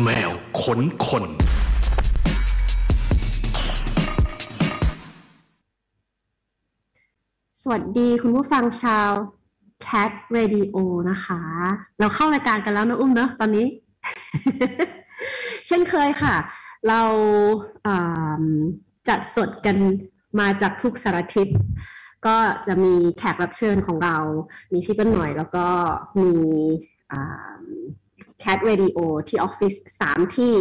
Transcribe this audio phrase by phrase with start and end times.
[0.00, 0.30] แมว
[0.60, 1.24] ขนคน
[7.62, 9.10] สวัสดีคุณผู้ฟังชาว
[9.86, 10.76] Cat Radio
[11.10, 11.42] นะคะ
[11.98, 13.66] เราเข้ารายการกันแล้วนะอุ้มเนอะตอนนี้
[15.66, 16.34] เช่นเคยค่ะ
[16.88, 17.02] เรา
[19.08, 19.76] จัดสดกัน
[20.40, 21.48] มาจากทุกสารทิศ
[22.26, 22.36] ก็
[22.66, 24.16] จะมีแขกรับเชิญของเรา
[24.72, 25.66] มีพี่เปิ้ลหน่อย แล้วก็
[26.22, 26.34] มี
[28.42, 30.52] Cat Radio ที่ออฟฟิศสามที่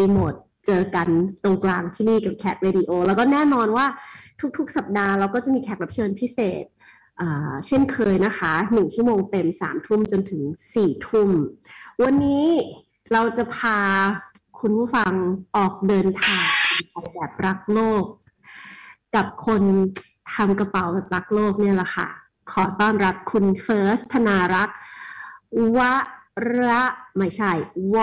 [0.00, 0.34] รีโมท
[0.66, 1.08] เจอกัน
[1.44, 3.86] ตรงกลางที่นี่กับ Cat Radio แล้วก็แน่นอนว่า
[4.58, 6.64] ทุกๆ สัปดาห์เราก็จะมีแขกรับเชิญพิเศษ
[7.66, 10.42] เช่นเคยนะคะหนึ่งชั่วโมงเต็มสามทุ่มจนถึง
[10.74, 11.30] สี่ทุ่ม
[12.02, 12.46] วันนี้
[13.12, 13.78] เราจะพา
[14.60, 15.12] คุณผู้ฟัง
[15.56, 16.44] ออกเดินทาง
[17.14, 18.04] แบบรักโลก
[19.14, 19.62] กับคน
[20.34, 22.08] ทำกระเป๋าแบบรักโลกเนี่ยแหละค่ะ
[22.52, 24.76] ขอต้อนรับคุณเฟิร์สธนารักษ์
[25.78, 25.80] ว
[26.60, 26.82] ระ
[27.18, 27.52] ไม่ใช่
[27.94, 27.96] ว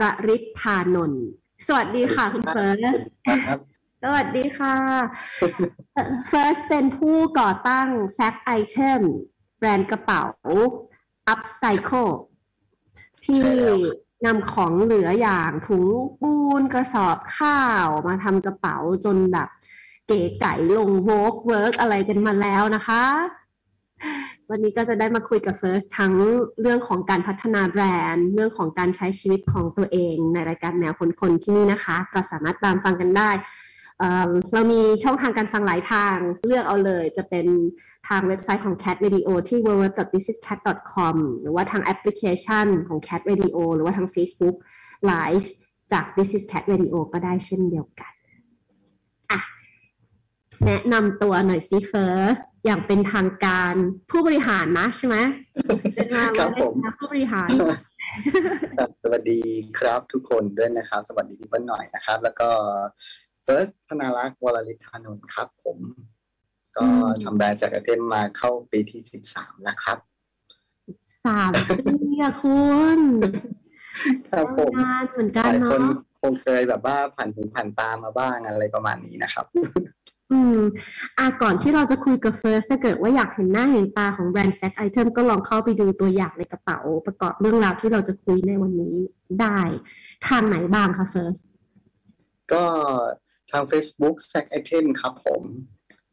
[0.00, 1.26] รริทธานนท์
[1.66, 2.96] สวัสดีค่ะ คุณเฟิร์ส
[4.02, 4.76] สวัสดีค่ะ
[6.28, 9.02] เฟิร์สเป็นผู้ก่อตั้ง Sack Item
[9.58, 10.24] แบรนด์กระเป๋า
[11.32, 12.12] Upcycle
[13.24, 13.46] ที่
[14.26, 15.86] นำของเหลืออย่างถุง
[16.20, 19.48] ปูนกระสอบข้าวมาทำกระเป๋าจนแบบ
[20.06, 23.04] เก๋ไก๋ลง Vogue เวิร์กอะไรกันมาแล้วนะคะ
[24.52, 26.14] วันนี้ก็จะได้มาคุยกับเฟิร์สทั้ง
[26.60, 33.30] เรื่องของการพัฒนาแบรนด์ เรื่องของการใช้ชีวิตของตัวเอง ในรายการแนวคนคนที่นี่นะคะ ก็สามารถตามฟังกันได้
[34.52, 37.46] เรามีช่องทางการฟังหลายทางเลือกเอาเลยจะเป็น
[38.08, 44.56] ทางเว็บไซต์ของ Cat Radio ที่ www.thisiscat.com หรือว่าทางแอปพลิเคชันของ Cat Radio หรือว่าทาง Facebook
[45.10, 45.46] Live
[45.92, 48.12] จาก This is Cat Radio ก็ได้เช่นเดียวกัน
[50.66, 53.74] แนะนำตัวหน่อยสิเฟิร์สอย่างเป็นทางการ
[54.10, 55.16] ผู้บริหารนะใช่ไหม
[56.38, 57.48] ครับผมผู้บริหาร
[59.02, 59.40] สวัสดี
[59.78, 62.48] ครับทุกคนด้วยนะครับ สวัสดีพี่เปิ้ลหน่อยนะครับ แล้วก็
[63.44, 65.78] เฟิร์สธนารักษ์วรลิธานนท์ครับ ผม
[66.76, 66.84] ก็
[67.22, 69.98] ทำแบรนด์ Sack Item มาเข้าปีที่สิบสามแล้วครับ
[71.26, 71.52] สาม
[71.86, 73.00] ปีอะคุณ
[74.28, 75.82] ครับผมงานเหมือนกันเนาะคน
[76.20, 79.46] คงเคยแบบว่าผ่านหูผ่านตามาบ้างอะไรประมาณนี้นะครับ
[80.32, 80.60] อืม
[81.18, 88.96] อะก่อนที่เราจะคุยกับเฟิร์สถ้าเกิดว่าอยากเห็นหน้าเห็นตาของแบรนด์ Sack Item ก็ลองเข้าไปดูตัวอย่างในกระเป๋า ประกอบเรื่องราวที่เราจะคุยในวันนี้
[89.40, 89.58] ได้
[90.28, 91.38] ทางไหนบ้างคะเฟิร์ส
[92.52, 92.64] ก็
[93.50, 95.42] ทาง Facebook Sack Item ครับผม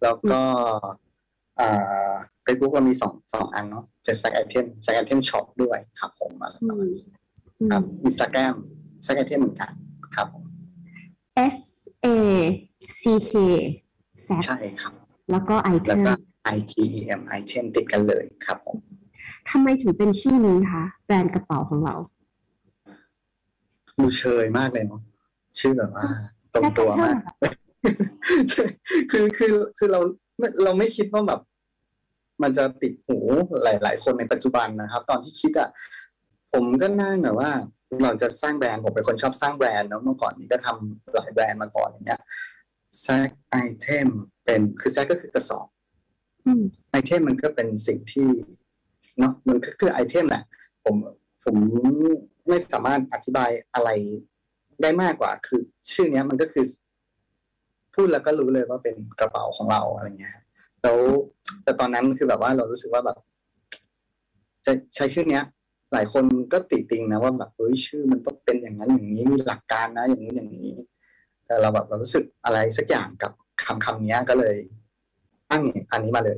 [0.03, 0.41] แล้วก็
[1.59, 2.13] อ่า
[2.43, 7.03] เฟซบุ๊กเรามีสองสองอันเนาะเป็น Sack Item Sack Item Shop ด้วยครับผมอะไรประมาณนี้
[7.71, 8.55] ครับ Instagram
[9.03, 9.71] Sack Item เหมือนกัน
[10.15, 10.43] ครับผม
[11.55, 11.59] S
[12.05, 12.07] A
[12.99, 13.31] C K
[14.23, 14.93] Sack ใช่ครับ
[15.31, 16.13] แล้วก็ไอเทมแล้วก็
[16.55, 18.79] I T E M ไอเทมติดกันเลยครับผม
[19.49, 21.95] ทำไมถึงเป็นชื่อนี้คะแบรนด์กระเป๋าของเรา
[23.97, 25.01] ดูเชยมากเลยเนาะ
[25.59, 26.05] ชื่อแบบว่า
[26.53, 27.17] ตรงตัวมาก
[29.11, 30.01] คือคือคือเรา
[30.63, 31.39] เราไม่คิดว่าแบบ
[32.41, 33.17] มันจะติดหู
[33.63, 35.69] หลาย ๆ คนในปัจจุบันนะครับ ตอนที่คิดอะ
[36.53, 37.51] ผมก็น่าแบบว่า
[38.03, 42.21] เราจะสร้างแบรนด์ผมเป็นคนชอบสร้างแบรนด์เนาะเมื่อก่อนนี้ก็ทำหลายแบรนด์มาก่อนอย่างเงี้ย
[43.01, 44.07] Sack Item
[44.43, 45.67] เป็นคือ sack ก็คือกระสอบ
[46.91, 48.29] item มันก็เป็นสิ่งที่
[49.19, 50.43] เนาะมันก็คือ item แหละ
[50.83, 50.95] ผม
[51.43, 51.55] ผม
[52.47, 53.89] ไม่สามารถอธิบายอะไร
[54.81, 55.61] ได้มากกว่า คือ
[55.93, 56.65] ชื่อเนี้ยมันก็คือ
[57.93, 60.37] พูดแล้วก็รู้เลยว่าเป็นกระเป๋าของเราอะไรเงี้ย
[60.81, 60.97] แล้ว
[61.63, 63.17] แต่ตอนนั้นคือแบบว่าเรารู้สึกว่าแบบ
[64.65, 65.43] จะใช้ชื่อเนี้ย
[65.93, 70.71] หลายคนก็ติดติงนะว่าแบบเฮ้ยชื่อมันต้องเป็นอย่างนั้นอย่างนี้มีหลักการนะ อย่างนี้อย่างนี้
[71.47, 73.31] แต่เราแบบเรารู้สึกอะไรสักอย่างกับ
[73.65, 74.55] คำคำนี้ก็เลย
[75.51, 76.37] ตั้งอันนี้มาเลย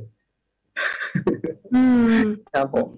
[1.74, 2.14] อืม
[2.54, 2.88] ครับผม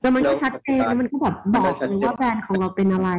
[0.00, 3.10] แล้วมันก็ชัดเจนมันก็แบบบอกว่าแบรนด์ของเราเป็นอะไร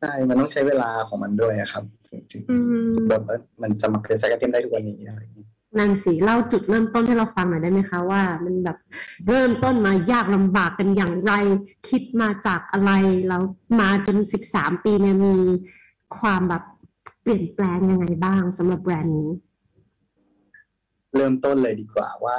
[0.00, 1.84] ใช่มันต้องใช้เวลาของมันด้วยครับ
[2.30, 3.22] ถึงแบบ
[3.62, 5.20] มันจะมาเป็นไซค์เทมได้ทุกวันนี้อะไร
[5.78, 8.76] นั่นสิเล่าจุดเริ่มต้นให้เราฟังหน่อยได้ไหมคะว่า มันแบบ
[9.28, 11.32] เริ่มต้นมายากลำบากกันอย่างไร
[11.88, 12.92] คิดมาจากอะไร
[13.28, 13.42] แล้ว
[13.80, 15.36] มาจนสิบสามปีเนี่ยมี
[16.18, 16.62] ความแบบ
[17.24, 19.30] เปลี่ยนแปลงยังไงบ้างสำหรับแบรนด์นี้
[21.16, 22.38] เริ่มต้นเลยดีกว่าว่า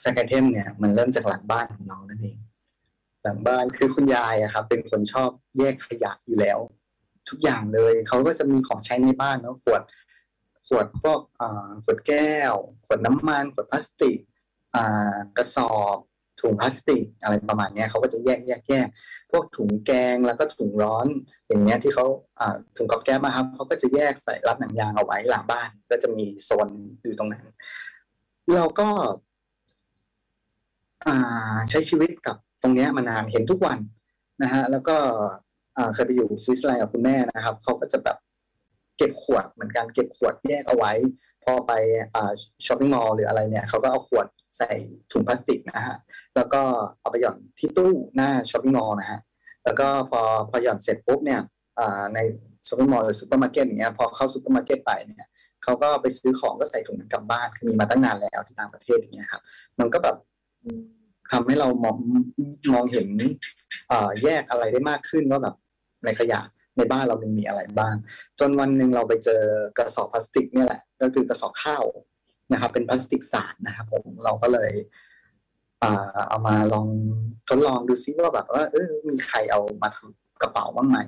[0.00, 2.36] แซคเทมเนี่ยมันเริ่มจากหลังบ้านของน้องนั่นเอง
[3.22, 6.58] หลังบ้านคือคุณยายอะครับ เป็นคนชอบแยกขยะอยู่แล้ว
[7.28, 9.82] ทุกอย่างเลยเขาก็จะมีของใช้ในบ้านเนาะขวด
[10.68, 11.20] ขวดพวก
[11.84, 12.54] ขวดแก้ว
[12.86, 14.18] ขวดน้ำมัน ขวดพลาสติก
[15.36, 15.98] กระสอบ
[16.40, 18.88] ถุงพลาสติกอะไรประมาณนี้เขาก็จะแยกแยกแยก
[19.30, 21.06] พวกถุงแกงแล้วก็ถุงร้อน
[21.48, 22.06] อย่างเงี้ยที่เขา
[22.76, 26.68] ถุงกับแก้มาครับเขาก็จะแยกใส่รับหนังยางเอาไว้หลังบ้าน ก็จะมีโซน
[27.02, 27.44] อยู่ตรงนั้น
[28.54, 28.88] เราก็
[31.70, 33.78] ใช้ชีวิตกับตรงนี้มานานเห็นทุกวัน
[34.42, 34.96] นะฮะแล้วก็
[35.94, 38.16] เคยไปอยู่สวิตเซอร์แลนด์กับคุณแม่นะครับเขาก็จะแบบ
[38.96, 40.92] เก็บขวดเหมือนกันเก็บขวดแยกเอาไว้
[41.44, 41.72] พอไป
[42.66, 44.70] shopping mall หรืออะไรเนี่ยเขาก็เอาขวด ใส่
[45.12, 45.96] ถุงพลาสติกนะฮะ
[46.36, 46.62] แล้วก็
[47.00, 49.20] เอาไปหย่อนที่ตู้หน้า shopping mall นะฮะ
[49.64, 50.20] แล้วก็พอ
[50.50, 51.40] พอหย่อนเสร็จปุ๊บเนี่ย
[52.14, 52.18] ใน
[52.66, 55.28] shopping mall หรือซูเปอร์มาร์เก็ตอย่างเงี้ยพอเข้าซูเปอร์มาร์เก็ตไปเนี่ย
[55.62, 59.42] เขาก็ไปซื้อของก็ใส่ถุงกลับบ้านคือมีมาตั้งนานแล้วที่ต่างประเทศอย่างเงี้ยครับ
[59.78, 60.16] มันก็แบบ
[61.32, 61.96] ทำให้เรามอง
[62.72, 63.08] มองเห็น
[64.22, 65.54] แยกอะไรได้มากขึ้นว่าแบบ
[66.04, 66.40] ในขยะ
[66.76, 67.94] ในบ้านเรามันมีอะไรบ้าง
[68.40, 69.42] จนวันหนึ่งเราไปเจอ
[69.78, 71.84] กระสอบพลาสติกเนี่ยแหละ ก็คือกระสอบข้าว
[72.52, 74.72] นะครับ เป็นพลาสติกสานนะครับผมเราก็เลย
[76.28, 76.86] เอามาลอง
[77.48, 80.98] ทดลองดูซิว่าแบบว่าเออมีใครเอามาทำกระเป๋าบ้างไหม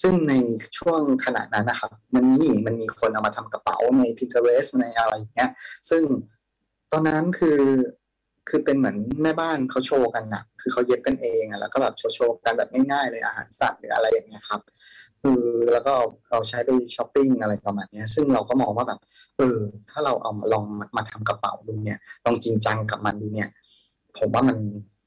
[0.00, 0.34] ซึ่งใน
[0.78, 5.50] ช่วงขณะนั้นนะครับ มันมีมันมีคนเอามาทำกระเป๋าใน Pinterest ในอะไรอย่างเงี้ย
[5.90, 6.02] ซึ่ง
[6.92, 7.60] ตอนนั้นคือ
[8.48, 14.60] คือเป็นเหมือนแม่บ้านเขาโชว์กันนะคือเขาเย็บกันเองแล้วก็แบบโชว์โชว์กันแบบง่ายๆเลยอาหารสัตว์หรืออะไรอย่างเงี้ยครับ
[15.22, 15.40] คือ
[15.72, 15.94] แล้วก็
[16.30, 19.00] เราใช้ไปช้อปปิ้งอะไรประมาณนี้ซึ่งเราก็มองว่าแบบ
[19.38, 19.58] เออ
[19.90, 20.64] ถ้าเราเอาลอง
[20.96, 23.48] มาทำกระเป๋าดูเนี่ย ลองจริงจังกับมันดูเนี่ย
[24.18, 24.56] ผมว่ามัน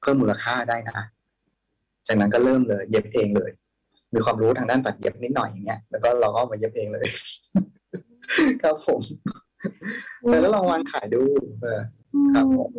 [0.01, 0.99] เพิ่มมูลค่าได้นะ
[2.07, 3.51] จากนั้นก็เริ่มเลยเย็บเองเลย
[4.13, 7.07] มีความรู้ทางด้านตัดเย็บนิดหน่อยอย่างเงี้ยแล้วก็เราก็มาเย็บเองเลย
[8.61, 9.01] ครับผม
[10.27, 11.21] แล้วลองวางขายดู
[11.61, 11.81] เออ
[12.33, 12.71] ครับผม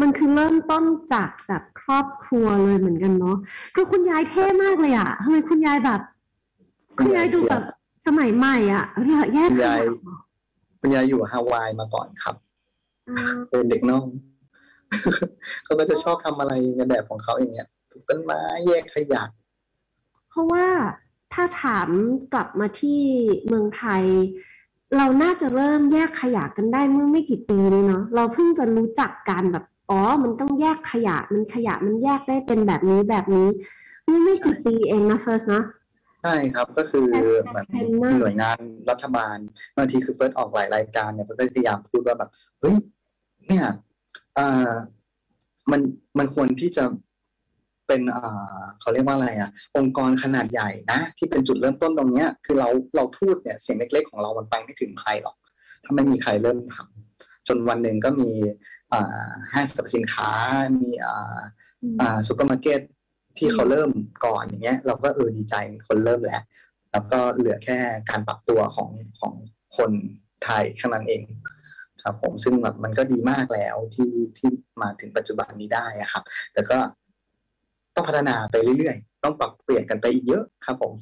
[0.00, 3.36] มันคือเริ่มต้นจากแบบครอบครัวเลยเหมือนกันเนาะ
[3.74, 6.00] คือคุณยายเท่มากเลยอะทำไมคุณยายแบบ
[6.98, 7.62] คุณยายดูแบบ
[8.06, 8.84] สมัยใหม่อะ
[9.34, 9.80] แยกคุณยาย
[10.80, 12.36] คุณยายอยู่ฮาวายมาก่อนครับ
[13.48, 14.06] เป็นเด็กน้อง
[15.64, 19.22] เขาก็จะชอบทำอะไรในแบบของเขาอย่างเงี้ยปลูกต้นไม้แยกขยะ
[20.30, 20.66] เพราะว่า
[21.32, 21.88] ถ้าถาม
[22.32, 23.00] กลับมาที่
[23.46, 24.04] เมืองไทย
[24.96, 33.48] เราน่าจะเริ่มแยกขยะกันได้เมื่อไม่กี่ปีนี้เนาะเราเพิ่งจะรู้จักกันแบบอ๋อ มันต้องแยกขยะมันขยะมันแยกได้เป็นแบบนี้แบบนี้
[34.04, 35.62] เมื่อไม่กี่ปีเองนะเฟิร์สนะ
[36.22, 37.08] ใช่ครับก็คือ
[37.46, 37.66] เหมือน
[38.20, 38.58] หน่วยงาน
[38.90, 39.36] รัฐบาล
[39.76, 42.30] บางทีคือเฟิร์สออกหลายรายการเนี่ยเฟิร์สพยายามพูดว่าแบบ
[42.60, 42.76] เฮ้ย
[43.48, 43.66] เนี่ย
[44.38, 44.72] อ่า
[45.70, 45.80] มัน
[46.18, 46.84] มันควรที่จะ
[47.86, 55.36] เป็นอ่าเขาเรียกว่าอะไรอะ องค์กรขนาดใหญ่นะ ที่เป็นจุดเริ่มต้นตรงเนี้ย คือเราเราพูดเนี่ยเสียงเล็ก ๆ ของเรามันไปไม่ถึงใครหรอก
[55.84, 58.30] ถ้าไม่มีใครเริ่มทำจนวันหนึ่งก็มี
[58.92, 60.30] อ่าห้างสรรพสินค้า
[60.80, 61.38] มีอ่า
[62.00, 62.80] อ่าซูเปอร์มาร์เก็ต
[63.38, 63.90] ที่เขาเริ่ม
[64.24, 65.54] ก่อนอย่างเงี้ย เราก็เออดีใจ
[65.88, 66.42] คนเริ่มแล้ว
[66.92, 67.78] แล้วก็เหลือแค่
[68.10, 68.90] การปรับตัวของ
[69.20, 69.34] ของ
[69.76, 69.90] คน
[70.44, 71.22] ไทยแค่นั้นเอง
[72.02, 74.50] ครับผมซึ่งแบบมันก็ดีมากแล้วที่ที่
[74.82, 76.22] มาถึงปัจจุบันนี้ได้ครับ
[76.52, 76.78] แต่ก็
[77.94, 80.92] ต้องพัฒนาไปเรื่อยๆ ต้องปรับเปลี่ยนกันไปอีกเยอะครับผม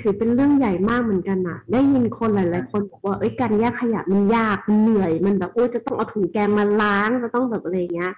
[0.00, 8.12] ถือเป็นเรื่องใหญ่มากเหมือนกันอะได้ยินคนหลาย ๆ คนบอกว่าเอ้ยการแยกขยะมันยากมันเหนื่อย มันแบบโอ้จะต้องเอาถุงแกงมาล้างจะต้องแบบอะไรเงี้ย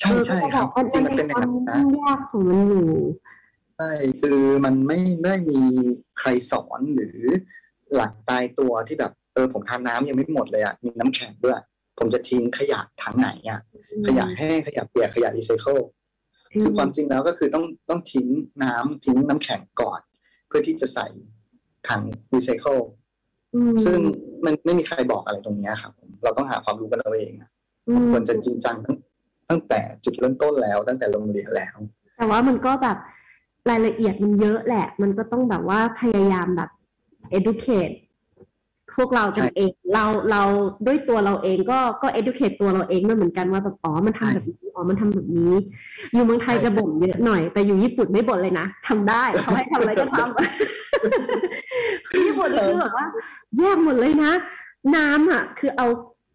[0.00, 2.88] ใช่ใช่ครับจริงมันเป็นอย่างนั้นนะยากของมันอยู่
[3.76, 5.60] ใช่คือมันไม่ไม่มี
[6.18, 7.18] ใครสอนหรือ
[7.94, 11.60] หลักตายตัวที่แบบเออผมทานน้ำยังไม่หมดเลยอะมีน้ำแข็งด้วย
[11.98, 13.60] ผมจะทิ้งขยะถังไหนอะ
[14.06, 15.78] ขยะแห้งขยะเปียกขยะรีไซเคิล
[16.62, 18.28] คือความจริงแล้วก็คือต้องต้องทิ้ง
[18.62, 20.00] น้ำทิ้งน้ำแข็งก่อน
[20.48, 21.06] เพื่อที่จะใส่
[21.88, 22.02] ถัง
[22.34, 22.78] รีไซเคิล
[23.84, 23.98] ซึ่ง
[24.44, 25.92] มันไม่มีใครบอกอะไรตรงนี้ครับ
[26.24, 27.32] เราต้องหาความรู้กันเอาเอง
[28.10, 28.96] ควรจะจริงจังทั้ง
[29.50, 31.76] ตั้งแต่จุดเริ่มต้นแล้ว ตั้งแต่โรงเรียนแล้ว
[32.16, 32.96] แต่ว่ามันก็แบบ
[33.70, 36.70] รายละเอียดมันเยอะแหละ มันก็ต้องแบบว่าพยายามแบบ
[37.38, 37.94] educate
[38.96, 40.42] พวกเรากันเอง เราเรา
[40.86, 45.52] ด้วยตัวเราเองก็ก็ educate ตัวเราเองด้วยเหมือนกันว่าแบบอ๋อมันทำแบบนี้อ๋อมันทำแบบนี้
[46.12, 50.36] อยู่เมืองไทยจะบ่นเยอะหน่อย แต่อยู่ญี่ปุ่นไม่บ่นเลยนะทำได้เขาให้ทำอะไรก็ทำ
[52.26, 53.06] ญี่ปุ่นคือแบบว่า
[53.58, 54.32] แยกหมดเลยนะ
[54.96, 55.86] น้ำอะ คือเอา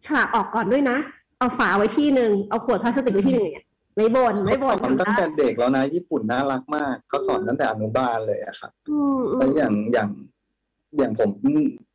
[0.04, 0.96] ฉลากออกก่อนด้วยนะ
[1.38, 3.64] เอาฝาไว้ที่หนึ่งเอาขวดพลาสติกไว้ที่หนึ่งเนี่ย
[3.96, 8.72] ไม่บ่นไม่บ่นตั้งแต่เด็กแล้วนะ ญี่ปุ่นน่ารักมากเขาสอนตั้งแต่อนุบาลเลยอะครับ
[9.38, 10.08] แล้วอย่างอย่าง
[10.98, 11.30] อย่างผม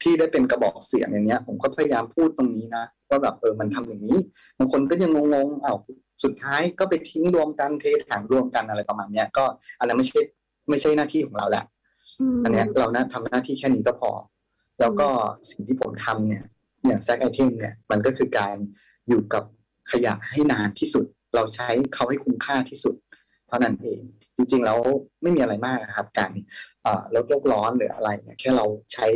[0.01, 4.17] ที่ได้เป็นกระบอกเสียงอย่างเนี้ย ผมก็พยายามพูดตรงนี้นะว่าแบบเออมันทำอย่างนี้
[4.57, 5.77] บางคนก็ยังงงๆอ้าว
[6.23, 9.43] สุดท้ายก็ไปทิ้งรวมกันเทถังรวมกันอะไรประมาณเนี้ยก็
[9.79, 10.19] อันนั้นไม่ใช่
[10.69, 11.63] ไม่ใช่หน้าที่ของเราแหละ
[12.43, 14.11] อันเนี้ยเรานะทำหน้าที่แค่นี้ก็พอ
[14.79, 15.07] แล้วก็
[15.49, 16.43] สิ่งที่ผมทำเนี่ย
[16.87, 18.55] อย่างแซกไอเทมเนี่ย มันก็คือการ
[19.09, 19.43] อยู่กับ
[19.91, 21.05] ขยะให้นานที่สุด
[21.35, 22.95] เราใช้เขาให้คุ้มค่าที่สุด
[23.47, 24.01] เท่านั้นเอง
[24.35, 24.79] จริงๆแล้ว
[25.21, 26.31] ไม่มีอะไรมากครับ การ
[27.15, 29.07] ลดโลกร้อนหรืออะไรเนี่ยแค่เราใช้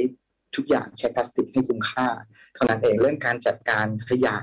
[0.55, 2.07] ทุกอย่างใช้พลาสติกให้คุ้มค่า
[2.55, 4.35] เท่านั้นเองเรื่องการจัดการขยะ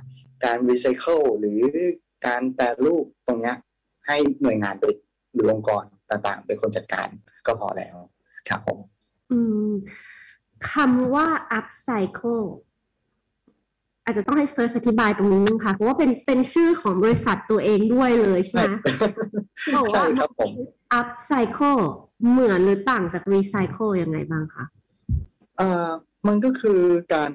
[0.45, 1.61] การรีไซเคิลหรือ
[2.27, 3.53] การแปรรูปตรงนี้
[4.07, 4.75] ให้หน่วยงาน
[5.35, 7.09] หรือองค์กรต่างๆ เป็นคนจัดการ
[7.47, 7.97] ก็พอแล้ว
[8.49, 8.79] ครับผม
[10.71, 12.47] คำว่า upcycle
[14.05, 18.73] อาจจะต้องให้เฟิร์สอธิบายตรงนี้นึงค่ะ เพราะว่าเป็นเป็นชื่อของบริษัทตัวเองด้วยเลยใช่ไหม
[19.75, 20.51] บอกว่าครับผม
[21.01, 21.81] upcycle
[22.31, 24.65] เหมือนหรือต่างจาก recycle ยังไงบ้างคะ
[25.61, 25.91] อ่า
[26.27, 26.81] มันก็คือ
[27.15, 27.31] การ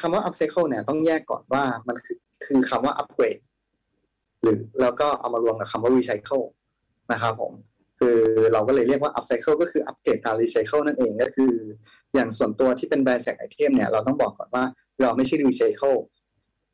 [0.00, 3.42] คำว่า upcycle เนี่ยต้องแยกก่อนว่ามันคือคือคำว่า upgrade
[4.42, 6.44] หรือแล้วก็เอามารวมกับคำว่า recycle
[7.12, 7.52] นะครับผม
[7.98, 8.18] คือ
[8.52, 11.52] เราก็เลยเรียกว่า upcycle ก็คือ upgrade การ recycle นั่นเองก็คือ
[12.14, 14.64] อย่างส่วนตัวที่เป็นแบรนด์แสงไอเทมเนี่ยเราต้องบอกก่อนว่า
[15.02, 15.98] เราไม่ใช่ recycle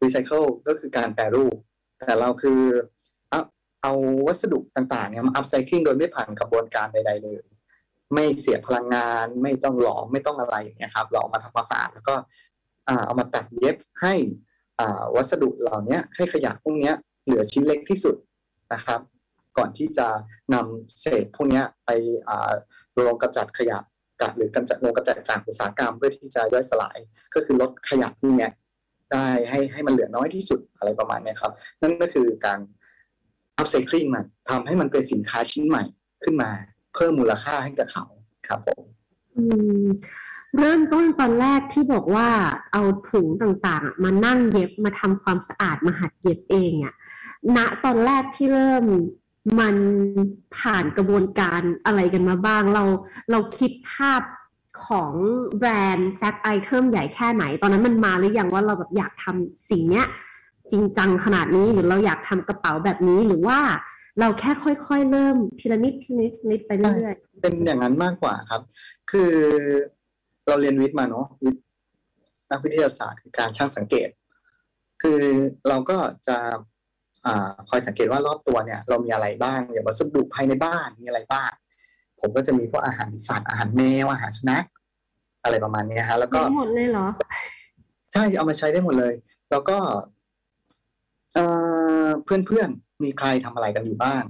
[0.02, 1.56] recycle ก็คือการแปรรูป
[1.98, 2.60] แต่เราคือ
[3.82, 3.92] เอา
[4.26, 7.42] วัสดุต่างๆเนี่ยมา upcycling โดยไม่ผ่านกระบวนการใด ๆ เลย
[8.14, 12.14] ไม่เสียพลังงาน ไม่ต้องหลอมไม่ต้องอะไรอย่างเงี้ยครับ เราเอามาทำความสะอาดแล้วก็
[13.06, 14.14] เอามาตัดเย็บให้
[15.16, 16.92] วัสดุเหล่านี้ให้ขยะพวกนี้
[17.24, 18.16] เหลือชิ้นเล็กที่สุด
[18.72, 19.00] นะครับ
[19.58, 20.08] ก่อนที่จะ
[20.54, 21.90] นำเศษพวกนี้ไป
[22.94, 23.78] โรงกำจัดขยะ
[24.22, 26.98] กัดหรือกำจัดโรงกำจัดการอุตสาหกรรมเพื่อที่จะย่อยสลาย
[27.34, 28.48] ก็คือลดขยะพวกนี้
[29.12, 32.58] ได้ให้ให้มันเหลือน้อยที่สุดอะไรประมาณนี้ครับ นั่นก็คือการ
[33.58, 35.84] อัพไซคลิงมันทำให้มันเป็นสินค้าชิ้นใหม่
[36.24, 36.50] ขึ้นมา
[36.94, 38.04] เพิ่มมูลค่าให้กับเขา
[38.48, 38.82] ครับผม
[40.58, 42.28] เริ่มต้นตอนแรกที่บอกว่า
[42.72, 46.94] เอาถุงต่างๆ มานั่งเย็บมาทำความสะอาดมาหัดเย็บเองอะ
[47.56, 48.84] ณตอนแรกที่เริ่ม
[49.60, 49.76] มัน
[50.56, 52.84] ผ่านกระบวนการอะไรกันมาบ้าง เรา
[53.30, 54.22] เราคิดภาพ
[54.86, 55.12] ของ
[55.58, 60.06] แบรนด์แซกไอเทมใหญ่แค่ไหน ตอนนั้นมันมาหรือยังว่าเราแบบอยากทำสิ่งเนี้ย
[60.70, 63.58] จริงจังขนาดนี้หรือเราอยากทำกระเป๋าแบบนี้หรือว่า
[64.20, 68.62] เราแค่ค่อยๆ เริ่มทีละนิดทีละนิดนิดไปเรื่อยๆเป็นอย่างนั้นมากกว่าครับ
[69.10, 69.32] คือ
[70.46, 71.64] เราเรียนวิทย์มาเนาะวิทย์
[72.50, 74.08] นักวิทยาศาสตร์คือการช่างสังเกต
[75.02, 75.22] คือ
[75.68, 76.38] เราก็จะ
[77.68, 81.50] คอยสังเกตว่ารอบตัวเนี่ยเรามีอะไรบ้างอย่างวัสดุภายในบ้านมีอะไรบ้าง
[82.20, 84.66] ผมก็จะมีพวกอาหารสัตว์อาหารแมวอาหารสุนัข
[85.44, 87.06] อะไรประมาณนี้ฮะ แล้วก็หมดเลยเหรอ
[88.12, 89.14] ใช่เอามาใช้ได้หมดเลย
[89.50, 89.78] แล้วก็
[92.24, 92.68] เพื่อนเพื่อน
[93.04, 94.22] มีใครทำอะไรกันอยู่บ้าง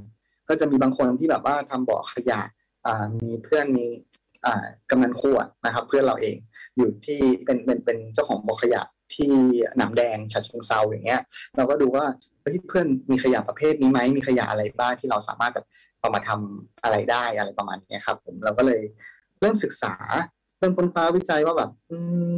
[0.49, 2.41] ก็จะมีบางคนที่แบบว่าทำบ่อขยะ
[3.21, 3.87] มีเพื่อนมี
[4.91, 6.37] กำนันขวดนะครับ เพื่อนเราเอง
[6.77, 8.83] อยู่ที่เป็นเป็นเป็นเจ้าของบ่อขยะ
[9.15, 9.33] ที่
[9.77, 11.23] หนำแดงฉะเชิงเซาอย่างเงี้ย
[11.57, 12.05] เราก็ดูว่า
[12.69, 15.67] เพื่อนมีขยะประเภทนี้ไหมมีขยะอะไรบ้างที่เราสามารถแบบ
[16.01, 18.83] เอามาทำอะไรได้อะไรประมาณนี้ครับ ผมเราก็เลย
[19.41, 19.95] เริ่มศึกษา
[20.59, 21.97] เริ่มค้นคว้าวิจัยว่าแบบ อื
[22.35, 22.37] ม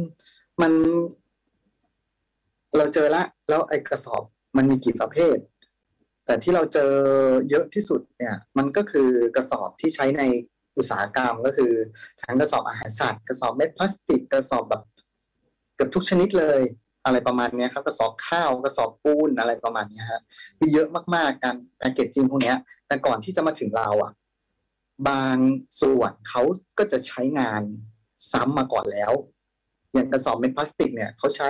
[0.61, 0.71] มัน
[2.77, 4.23] เราเจอละ แล้วไอ้กระสอบ
[4.57, 5.37] มันมีกี่ประเภท
[6.25, 6.91] แต่ที่เราเจอ
[7.49, 10.21] เยอะที่สุดเนี่ย มันก็คือกระสอบที่ใช้ใน
[10.77, 11.71] อุตสาหกรรมก็คือ
[12.21, 14.83] ทั้งกระสอบอาหารสัตว์ กระสอบเม็ดพลาสติก กระสอบแบบ
[15.75, 16.61] เกือบทุกชนิดเลย
[17.05, 20.21] อะไรประมาณนี้ครับกระสอบข้าวกระสอบปูนอะไรประมาณนี้ฮะ
[20.57, 22.53] คือเยอะมากๆการแพคเกจจิ้งพวกนี้
[22.87, 24.11] แต่ก่อนที่จะมาถึงเราอะ
[25.09, 25.37] บาง
[25.81, 26.41] ส่วนเขา
[26.77, 27.61] ก็จะใช้งาน
[28.31, 29.11] ซ้ำมาก่อนแล้ว
[29.93, 31.49] อย่างกระสอบเม็ดพลาสติกเนี่ยเขาใช้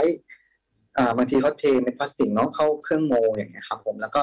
[0.98, 4.22] อ่าบางทีเขาเทเม็ดพลาสติกเนาะเข้าเครื่องโมอย่างเงี้ยครับ ผมแล้วก็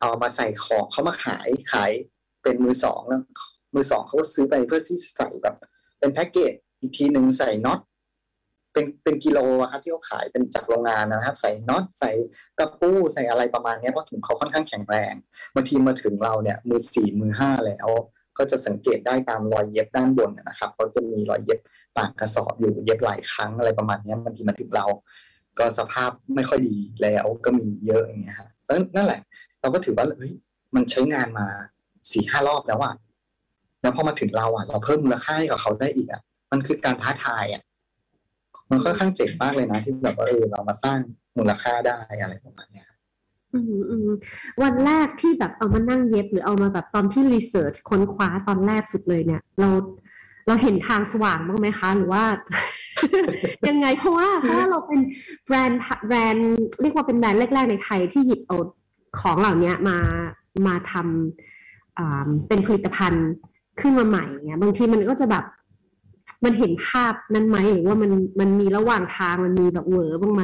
[0.00, 1.92] เอามาใส่ของเขามาขายขาย
[2.42, 3.20] เป็นมือสองแล้ว
[3.74, 5.54] มือสองเขาก็ซื้อไปเพื่อที่ใส่แบบ
[5.98, 7.80] เป็นแพ็กเกจอีกทีหนึ่งใส่น็อต
[8.74, 9.38] เป็นเป็นกิโล
[9.70, 12.10] ครับที่เขาขายเป็นจากโรงงานนะครับ ใส่น็อตใส่
[12.58, 15.14] กระปูใส่อะไรประมาณนี้เพราะถุงเขาค่อนข้างแข็งแรง
[15.54, 17.88] บางทีมาถึงเราเนี่ยมือสี่มือห้าแล้ว
[18.38, 21.60] ก็จะสังเกตได้ตามรอยเย็บด้านบนนะครับเขาจะมีรอยเย็บ
[21.96, 24.86] ปากกระสอบอยู่เย็บหลายครั้งอะไรประมาณนี้บางทีมาถึงเรา
[25.58, 29.20] ก็สภาพไม่ค่อยดีแล้วก็มีเยอะอย่างเงี้ยฮะแล้วนั่นแหละ
[29.60, 30.32] เราก็ถือว่าเฮ้ย
[30.74, 31.46] มันใช้งานมา
[32.12, 32.94] สี่ห้ารอบแล้วอะ
[33.82, 37.62] แล้วพอมาถึงเราอะเราเพิ่มมูลค่าให้กับเขาได้อีกอะมันคือการท้าทายอะ
[38.70, 40.98] มันค่อนข้างเจ๋งมากเลยนะ ที่แบบว่าเออเรามาสร้าง
[41.38, 42.84] มูลค่าได้อะไรประมาณนี้
[44.62, 49.68] วันแรกที่แบบเอามานั่งเย็บหรือเอามาแบบตอนที่รีเสิร์ชค้นคว้าตอนแรกสุดเลยเนี่ย เรา
[50.46, 52.24] เราเห็นทางสว่างบ้างไหมคะ หรือว่า
[53.68, 55.00] ยังไงเพราะว่าเพราะว่าเราเป็น
[55.46, 58.56] แบรนด์แบรนด์เรียกว่าเป็นแบรนด์แรก ๆ ในไทยที่หยิบเอา
[59.20, 59.98] ของเหล่านี้มา
[60.66, 63.28] มาทำเป็นผลิตภัณฑ์
[63.80, 65.44] ขึ้นมาใหม่เนี่ยบางทีมันก็จะแบบ
[66.44, 68.10] มันเห็นภาพนั้นไหมหรือว่ามัน
[68.40, 70.42] มันมีระหว่างทางมันมีแบบเวอร์บ้างไหม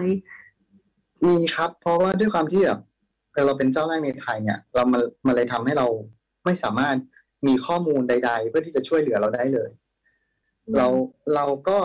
[1.26, 2.80] มีครับ เพราะว่าด้วยความที่แบบ
[3.46, 5.86] เราเป็นเจ้าแรกในไทยเนี่ย เรามามาเลยทำให้เรา
[6.44, 6.96] ไม่สามารถ
[7.46, 9.70] มีข้อมูลใด ๆ เพื่อที่จะช่วยเหลือเราได้เลย
[10.76, 10.86] เรา
[11.34, 11.78] เราก็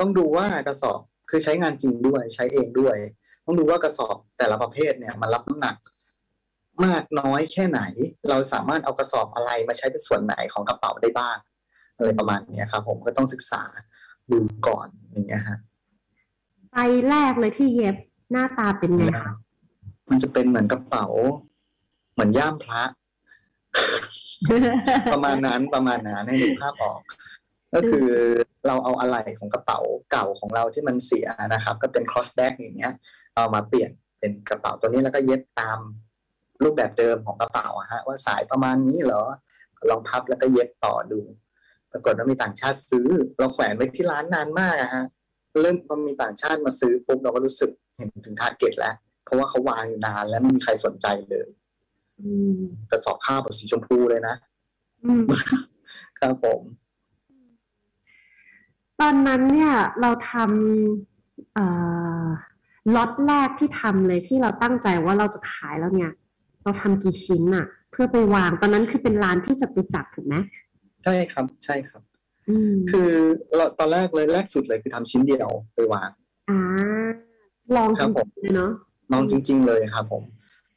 [0.00, 1.00] ต้องดูว่ากระสอบ
[1.30, 2.96] คือใช้งานจริงด้วยใช้เองด้วย
[3.44, 5.76] ต้องดูว่ากระสอบแต่ละประเภทเนี่ยมันรับน้ำหนัก
[6.84, 7.80] มากน้อยแค่ไหน
[8.28, 11.36] เราสามารถเอากระสอบอะไรมาใช้เป็นส่วนไหนของกระเป๋าได้บ้าง
[11.96, 13.62] อะไรประมาณนี้ครับผมก็ต้องศึกษา
[14.30, 15.58] ดูก่อนอย่างเงี้ยฮะ
[16.72, 16.76] ใบ
[17.08, 17.96] แรกเลยที่เย็บ
[18.32, 19.04] หน้าตาเป็นไง
[20.10, 21.06] มันจะเป็นเหมือนกระเป๋า
[22.12, 22.82] เหมือนย่ามพระ
[25.12, 27.00] ประมาณนั้นประมาณนั้นให้ดูภาพออก
[27.70, 28.08] เอก็คือ
[28.66, 32.92] เราเอาอะไหล่ของกระเป๋าเก่าของเราที่มันเสียนะครับ ก็เป็น cross back อย่างเงี้ย
[33.34, 35.78] เอามาเปลี่ยนเป็นกระเป๋าตัวนี้แล้วก็เย็บตาม
[36.62, 39.22] รูปแบบเดิมของกระเป๋าอะฮะ ว่าสายประมาณนี้เหรอ
[39.90, 41.45] ลองพับแล้วก็เย็บต่อดูป
[41.96, 43.06] รากฏว่ามีต่างชาติซื้อ
[43.38, 45.04] เราแขวนไว้ที่ร้านนานมากอะฮะ
[45.62, 51.48] เริ่มพอมีต่างชาติมาซื้อปุ๊บเราก็รู้สึกเห็นถึงทาร์เก็ตแล้ว เพราะว่าเขาวางอยู่นานแล้วไม่มีใครสนใจเลย
[52.20, 52.60] อืม
[52.90, 54.34] กระสอบข้าวแบบสีชมพูเลยนะ
[55.04, 55.22] อืม
[56.18, 56.60] ครับผม
[59.00, 61.66] ตอนนั้นเนี่ย เราทำเอ่
[62.24, 62.26] อ
[62.94, 66.12] ล็อตแรกที่ทำเลยที่เราตั้งใจว่าเราจะขายแล้วเนี่ย
[66.62, 70.34] เราทำกี่ชิ้นอะเพื่อไปวาง ตอนนั้นคือเป็นร้านที่จะไปจัดถูกไหม
[71.08, 72.02] ใช่ครับใช่ครับ
[72.48, 73.10] อืมคือ
[73.56, 76.10] เราตอนแรกเลยแรกสุดเลยคือทำชิ้นเดียวไปวาง
[76.50, 76.58] อ่า
[77.76, 78.70] ลองครับทำผมเลยเนาะ
[79.12, 80.22] น้องจริง ๆ เลยครับผม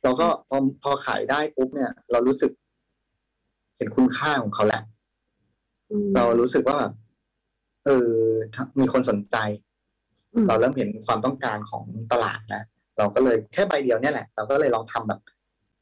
[0.04, 2.52] เราก็พอพอขายได้ปุ๊บเนี่ย เรารู้สึก
[3.78, 4.82] เห็นคุณค่าของเขาแหละ
[5.92, 6.94] อืมเรารู้สึกว่าแบบ
[7.86, 8.12] เออ
[8.54, 9.38] ถ้ามีคนสนใจ
[10.34, 12.64] อืมเราเริ่มเห็นความต้องการของตลาดแล้ว
[12.98, 15.20] เราก็เลยแค่ใบเดียวเนี่ยแหละ เราก็เลยลองทำแบบ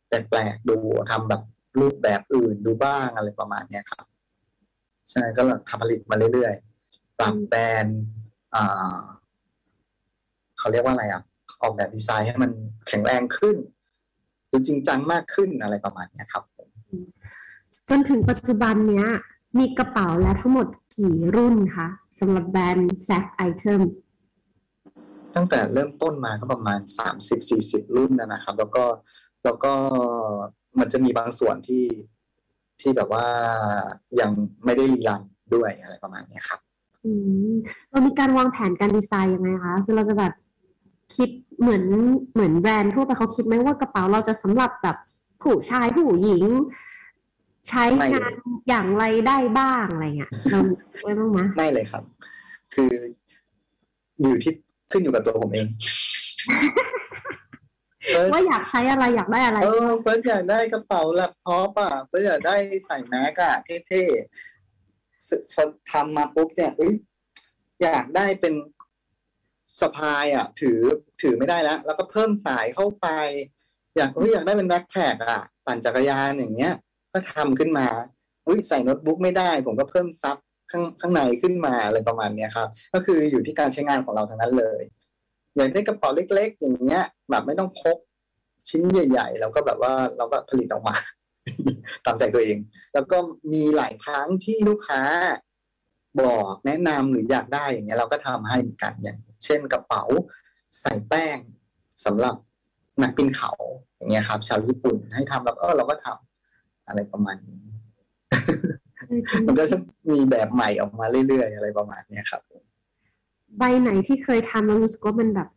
[0.08, 0.78] แปลกๆดู
[1.12, 1.42] ทำแบบ
[1.80, 4.06] รูปแบบอื่นดูบ้างอะไรประมาณเนี้ยครับ
[5.12, 8.00] ใช่ก็ทำผลิตมาเรื่อยๆปรับแบรนด์
[8.56, 9.00] อ่า
[10.58, 11.22] เขาเรียกว่าอะไรอะ
[11.62, 12.52] ออกแบบดีไซน์ให้มัน
[12.88, 13.56] แข็งแรงขึ้น
[14.52, 16.44] ดูจริงจังมากขึ้นอะไรประมาณเนี้ยครับ
[17.90, 19.08] จนถึงปัจจุบันเนี้ย
[19.60, 21.88] มีกระเป๋าแล้วทั้งหมดกี่รุ่นคะ
[22.20, 23.82] สำหรับแบรนด์ Sack Item
[25.36, 28.84] ตั้งแต่เริ่มต้นมาก็ประมาณสามสิบสี่สิบรุ่นนะนะครับ แล้วก็
[29.44, 29.74] แล้วก็
[30.80, 31.84] มันจะมีบางส่วนที่
[32.82, 33.26] ที่แบบว่า
[34.20, 34.32] ยัง
[34.66, 35.22] ไม่ได้รีรัน
[35.54, 36.60] ด้วยอะไรประมาณเนี้ยครับ
[37.06, 37.12] อื
[37.52, 37.54] ม
[37.92, 40.34] เรามีการวางแผนการดีไซน์ยังไงคะคือเราจะแบบ
[41.16, 41.30] คิด
[41.62, 41.84] เหมือน
[42.34, 44.98] เหมือนแบรนด์ทั่วไปเขาคิดไหมว่ากระเป๋าเราจะสำหรับแบบ
[45.42, 46.44] ผู้ชายผู้หญิง
[47.70, 48.32] ใช้ไม่งาน
[48.70, 50.60] อย่างไรได้บ้างอะไรเงี้ยเรา
[51.02, 52.04] ไว้บ้างไหมไม่เลยครับ
[52.74, 52.92] คือ
[54.22, 54.54] อยู่ที่
[54.92, 55.68] ขึ้นอยู่กับตัวผมเอง
[56.46, 57.07] เฟิร์ส
[58.34, 63.56] ว่าอยากใช้อะไรอยากได้อะไรเออเฟิร์สอยากได้กระเป๋าแล็ปท็อปอะเฟิร์สอยากได้ใส่ Mac อะ
[63.88, 65.58] เท่ๆส
[65.92, 66.94] ทำมาปุ๊บเนี่ยเอ้ย
[67.84, 68.54] อยากได้เป็น
[69.82, 70.80] สะพายอะ ถือ
[71.22, 73.08] ถือไม่ได้แล้ว แล้วก็เพิ่มสายเข้าไป
[73.98, 76.74] อยากเฮ้ยอยากได้เป็นแบ็คแพคอะ ปั่นจักรยานอย่างเงี้ย
[77.14, 77.88] ก็ทำขึ้นมา
[78.48, 80.38] อุ้ยใส่โน้ตบุ๊กไม่ได้ ผมก็เพิ่มซับ
[80.72, 84.82] ข้างข้างในขึ้นมาอะไรประมาณเนี้ยครับ ก็คืออยู่ที่การใช้งานของเราทั้งนั้นเลย
[85.58, 87.98] อย่ากได้กระเป๋าเล็ก ๆ อย่างเงี้ย แบบไม่ต้องพก
[88.70, 90.96] ชิ้นใหญ่ๆแล้วก็แบบว่าเราก็ผลิตออกมา
[92.06, 92.58] ตามใจตัวเอง
[92.94, 93.18] แล้วก็
[93.54, 95.02] มีหลายครั้งที่ลูกค้า
[96.22, 100.04] บอกแนะนำหรืออยากได้อย่างเงี้ยเราก็ทำให้เหมือนกันอย่าง เช่นกระเป๋า
[100.82, 101.38] ใส่แป้ง
[102.06, 102.36] สำหรับ
[103.02, 103.52] นักปีนเขา
[103.98, 107.64] อย่างเงี้ยครับ ชาวญี่ปุ่นให้ทำแล้วเออเราก็ทำอะไรประมาณนี้
[109.46, 109.78] มันก็จะ
[110.12, 112.42] มีแบบใหม่ออกมาเรื่อยๆ อะไรประมาณเนี้ยครับ
[113.60, 115.50] ใบไหนที่เคยทำแล้วรู้สึกว่ามันแบบ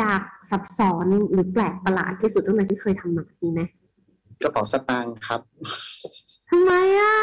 [0.00, 3.60] ยากซับซ้อนหรือแปลกประหลาดที่สุดตั้งแต่ที่เคยทำมามีไหม
[4.42, 5.40] กระเป๋าสตางค์ครับ
[6.50, 7.16] ทำไมอะ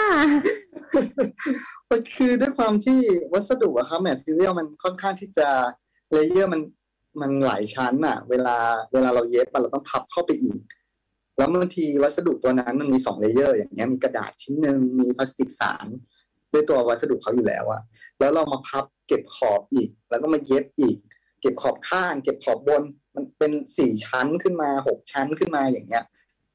[1.90, 3.00] มันคือด้วยความที่
[3.34, 5.50] วัสดุอะครับ material มันค่อนข้างที่จะ
[6.12, 6.62] layer มัน
[7.22, 8.58] มันหลายชั้นอะเวลา
[8.94, 10.60] เวลาเราเย็บอะเราต้องพับเข้าไปอีก
[11.38, 15.86] แล้วบางทีวัสดุตัวนั้นมันมีสอง layer อย่างเงี้ยมีกระดาษชิ้นหนึ่งมีพลาสติกสาร
[16.54, 17.82] ด้วยตัววัสดุเขาอยู่แล้วอะ
[18.20, 20.98] แล้วเรามาพับเก็บขอบอีก แล้วก็มาเย็บอีก
[21.42, 22.84] เก็บขอบข้าง เก็บขอบบน
[23.16, 26.04] มันเป็นสี่ชั้นขึ้นมาหกชั้นขึ้นมาอย่างเงี้ย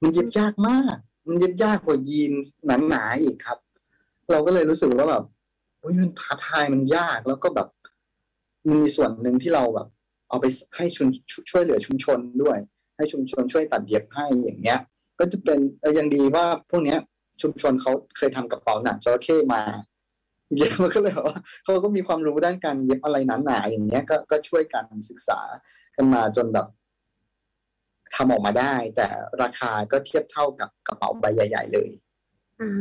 [0.02, 2.32] มันเย็บยากมาก มันเย็บยากกว่ายีน
[2.88, 3.58] หนาๆอีกครับ
[4.30, 5.24] เราก็เลยรู้สึกว่าแบบ
[5.80, 7.68] เฮ้ยมันท้าทายมันยากแล้วก็แบบ
[8.66, 9.88] มันมีส่วนหนึ่งที่เราแบบ
[10.28, 11.08] เอาไปให้ชุม
[11.50, 12.58] ช่วยเหลือชุมชนด้วย
[12.96, 14.80] ให้ชุมชนช่วยตัดเย็บให้อย่างเงี้ย
[15.18, 16.98] ก็จะเป็นเออยังดีว่าพวกเนี้ย
[17.42, 19.62] ชุมชนเขาเคยทำกระเป๋าหนังจระเข้มา
[20.56, 25.40] เย็บมันก็เลยแบบว่าเขาก็มีความรู้ด้านการเย็บอะไรหนาๆอย่างเงี้ยก็ก็ช่วยกันศึกษา
[25.96, 26.66] กันมาจนแบบ
[28.14, 29.06] ทำออกมาได้ แต่
[29.42, 31.88] ราคาก็เทียบเท่ากับกระเป๋าใบใหญ่ ๆ เลย
[32.60, 32.72] อ่า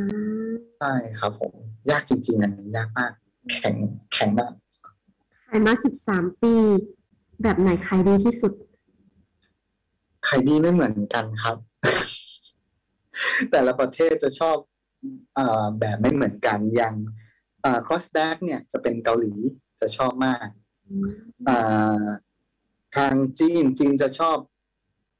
[0.79, 1.53] ใช่ครับผม
[1.89, 3.11] ยากจริงๆอันนี้ยากมาก
[3.53, 3.75] แข็ง
[4.13, 4.53] แข็งมาก
[5.49, 6.53] ขายมาสิบสามปี
[7.41, 8.53] แบบไหนขายดีที่สุด
[10.27, 11.57] ขายดีไม่เหมือนกันครับ
[13.51, 14.57] แต่ละประเทศจะชอบ
[15.37, 16.95] อาแบบไม่เหมือนกันอย่าง
[17.67, 19.33] อ่า cross back เนี่ยจะเป็นเกาหลี
[19.81, 20.47] จะชอบมาก
[21.47, 22.07] อ่า
[22.97, 24.37] ทางจีนจีนจะชอบ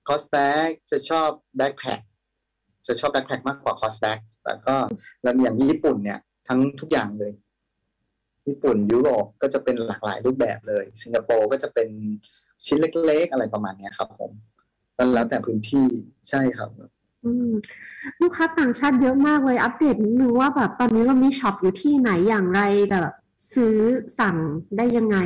[0.07, 1.29] cross back จะชอบ
[1.59, 2.01] backpack
[2.87, 4.75] จะชอบ backpack มากกว่า cross back แล้วก็
[5.23, 7.33] แล้วอย่างญี่ปุ่นเนี่ย ทั้งทุกอย่างเลย
[8.47, 11.89] ญี่ปุ่นยุโรปก็จะเป็นหลากหลายรูปแบบเลย สิงคโปร์ก็จะเป็น
[12.65, 14.31] ชิ้นเล็กๆ อะไรประมาณเนี้ยครับผม
[14.95, 15.87] แล้วแล้วแต่พื้นที่
[16.29, 16.89] ใช่ครับอืม
[18.21, 22.61] ลูกค้าต่างชาติเยอะมากเลยอัปเดตนิดนึงว่าแบบตอนนี้เรามีช็อปอยู่ที่ไหนอย่างไร
[22.91, 23.13] แบบ
[23.53, 23.75] ซื้อ
[24.19, 24.35] สั่ง
[24.77, 25.17] ได้ยังไง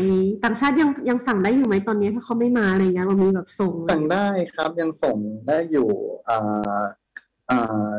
[0.44, 5.90] ต่างชาติยังยังสั่งได้อยู่ไหมตอนนี้ถ้าเขาไม่มาอะไรเงี้ยเรามีแบบส่งสั่งได้ครับยังส่งได้อยู่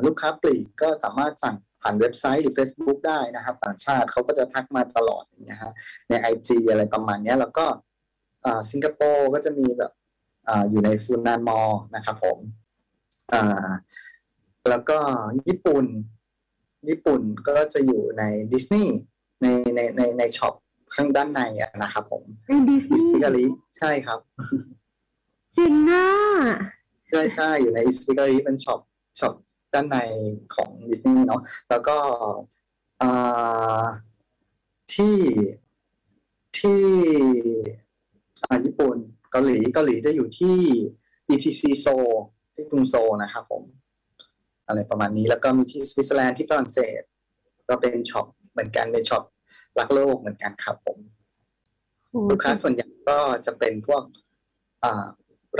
[0.06, 5.72] ลูกค้าปลีกก็สามารถสั่งผ่านเว็บไซต์หรือ Facebook ได้นะครับ ต่างชาติเขาก็จะทักมาตลอดอย่างเงี้ยฮะ
[6.08, 7.66] ใน IG อะไรประมาณเนี้ยแล้วก็
[8.70, 9.92] สิงคโปร์ก็จะมีแบบ
[10.48, 12.38] ออยู่ในฟูนานมอลนะครับผม
[14.68, 14.98] แล้วก็
[15.48, 15.86] ญี่ปุ่น
[16.88, 18.96] ญี่ปุ่นก็จะอยู่ในดิสนีย์
[19.42, 20.54] ในในในในช็อป
[20.94, 23.46] ข้างด้านในอะนะครับผมในดิสอิสนีติย์การี
[23.78, 24.20] ใช่ครับ
[25.56, 26.06] จริงนะ
[27.08, 28.80] ใช่ใช่อยู่ในอิสติการีเป็นช็อป
[29.18, 29.34] ช็อป
[29.72, 29.96] ด้านใน
[30.54, 31.98] ของดิสนีย์เนาะแล้วก็
[33.02, 33.84] อ่า
[34.94, 35.16] ที่
[36.58, 36.82] ที่
[38.42, 38.96] อ่าญี่ปุ่น
[39.30, 40.56] เกาหลีเกาหลีจะอยู่ที่
[41.30, 41.86] ETC โซ
[42.54, 43.62] ที่กรุงโซลนะครับผม
[44.68, 47.02] อะไรประมาณนี้แล้วก็มีที่สวิตเซอร์แลนด์ที่ฝรั่งเศส
[47.68, 49.22] ก็เป็น shop เหมือนกันเป็น shop
[49.78, 50.98] รักโลกเหมือนกันครับผม
[52.10, 54.02] โอ้ลูกค้าส่วนใหญ่ก็จะเป็นพวก
[54.84, 55.06] อ่า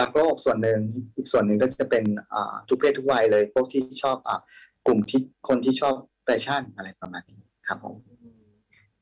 [0.01, 0.81] รักโลกส่วนหนึ่ง
[1.17, 4.41] อีกส่วนหนึ่งก็จะเป็นอ่าทุกเพศทุกวัยเลย พวกที่ชอบอ่า
[4.87, 7.95] กลุ่มที่คนที่ชอบแฟชั่นอะไรประมาณนี้ครับผม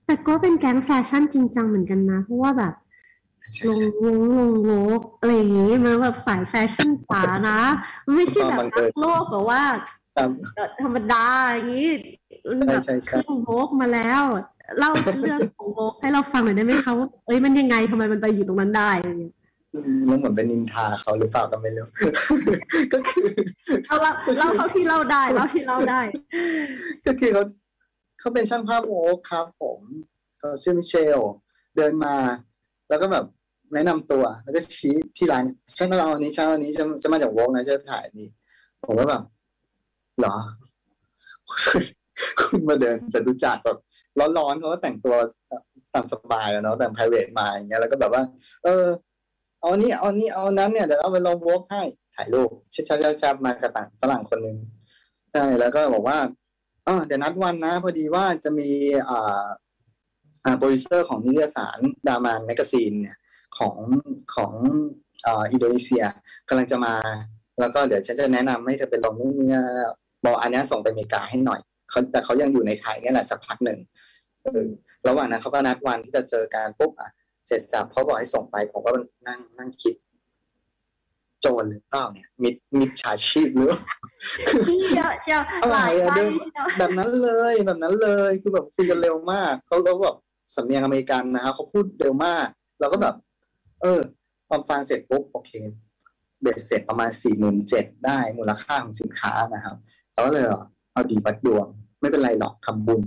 [0.07, 2.89] แต่ก็เป็นแก๊งแฟชั่นจริงจังเหมือนกันนะ เพราะว่าแบบใช่
[3.44, 3.64] ลงใช่
[4.05, 7.61] ลงลงโลกอะไรอย่างงี้มันแบบสายแฟชั่นจ๋านะ
[8.05, 9.62] มันไม่ใช่แบบบังเอิรัญกโลกแบบว่า
[10.16, 11.88] ครับเอ่อธรรมดาอย่างงี้
[12.48, 14.22] มันแบบใช่ใช่ใช่ขึ้นโลกมาแล้ว
[14.79, 19.35] เล่าเรื่องของโลกให้เราฟังหน่อยได้ไหมคะว่าเอ้ยมันยังไงทำไมมันไปอยู่ตรงนั้นได้อะไรเงี้ย
[20.11, 21.87] มันเหมือนเป็นนินทาเขาหรือเปล่าก็ไม่รู้
[22.92, 23.26] ก็คือ
[23.87, 26.00] เอาเล่าเล่าเท่าที่เล่าได้เล่าที่เล่าได้
[27.07, 27.42] ก็คือเขา
[28.20, 29.81] เขาเป็นช่างภาพโอ๊คครับผม
[30.38, 31.20] เขาชื่อมิเชล
[31.76, 32.14] เดินมา
[32.90, 33.24] แล้วก็แบบ
[33.74, 35.44] แนะนำตัวแล้วก็ชี้ที่ร้าน
[35.79, 38.29] ฉันเราอันนี้ฉันอันนี้ฉันจะมาจากวงนะจะถ่ายนี่
[38.85, 39.22] ผมก็แบบ
[40.20, 40.37] หรอ
[42.40, 43.79] คุณมาเดินจะดูจักแบบ
[44.38, 45.14] ร้อนๆเขาก็แต่งตัว
[45.94, 48.22] ตามสบายอะเนาะแต่ง private มาอย่างเงี้ยแล้วก็แบบว่า
[48.64, 48.85] เออ
[49.61, 51.83] เอาอันนี้เอาอันนี้เอานั้นเนี่ยเดี๋ยวเอาไปลงวอล์กให้
[52.16, 52.81] ถ่ายรูปชิ
[53.33, 54.57] บๆๆๆมากับต่างฝรั่งคนหนึ่ง
[55.33, 56.18] ใช่แล้วก็บอกว่า
[56.85, 58.68] เออเดี๋ยวนัดวันนะ พอดีว่าจะมี
[59.11, 59.44] อ่า
[60.59, 63.16] โปรดิวเซอร์ของนิตยสาร DA MAN magazine เนี่ย
[63.59, 63.76] ของ
[64.35, 64.53] ของ
[65.26, 66.05] อ่าอินโดนีเซีย
[66.48, 66.94] กำลังจะมา
[67.61, 69.64] แล้วก็เดี๋ยวฉันจะแนะนำให้เธอไปลงนู่นนี่นั่น
[70.24, 73.79] บอกอันเนี้ยส่งไปอเมริกาให้หน่อยเขาแต่เขายังอยู่ในไทยเนี่ยแหละสักพักหนึ่ง
[74.44, 74.64] เออ
[75.09, 77.11] ระหว่างนั้นเขาก็นัดวันที่จะเจอกันปุ๊บอะ
[77.46, 78.90] เสร็จสรรพเขาบอกให้ส่งไปผมก็
[79.26, 79.94] นั่งนั่งคิด
[81.40, 83.74] โจรหรือเปล่าเนี่ย มิจมิจฉาชีพหรือ
[84.92, 90.16] เดี๋ยวเดี๋ยวอะไรหลายอะใบเดินเชียวแบบนั้นเลยแบบนั้นเลยคือแบบคุยกันเร็วมากเขาเขาแบบ
[90.54, 92.46] สำเนียงอเมริกันนะครับเขาพูดเร็วมาก
[92.80, 93.14] เราก็แบบ
[93.82, 94.00] เออ
[94.48, 95.50] พอฟังเสร็จปุ๊บโอเค
[96.42, 99.76] เบ็ดเสร็จประมาณสี่หมื่นเจ็ดได้มูลค่าของสินค้านะครับ
[100.12, 100.60] เราก็เลยเอา
[100.92, 101.66] เอาดีปัดดวง
[102.00, 103.02] ไม่เป็นไรหรอกทำบุญ